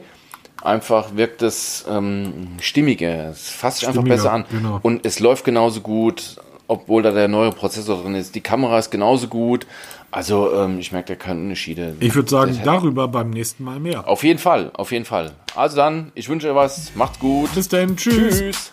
[0.62, 3.30] einfach wirkt es ähm, stimmiger.
[3.30, 4.44] Es fasst sich einfach besser an.
[4.50, 4.78] genau.
[4.82, 6.36] Und es läuft genauso gut,
[6.68, 8.34] obwohl da der neue Prozessor drin ist.
[8.34, 9.66] Die Kamera ist genauso gut.
[10.16, 11.94] Also ähm, ich merke da keine Unterschiede.
[12.00, 14.08] Ich würde sagen, darüber beim nächsten Mal mehr.
[14.08, 15.32] Auf jeden Fall, auf jeden Fall.
[15.54, 16.92] Also dann, ich wünsche euch was.
[16.94, 17.54] Macht's gut.
[17.54, 18.38] Bis dann, tschüss.
[18.38, 18.72] Tschüss.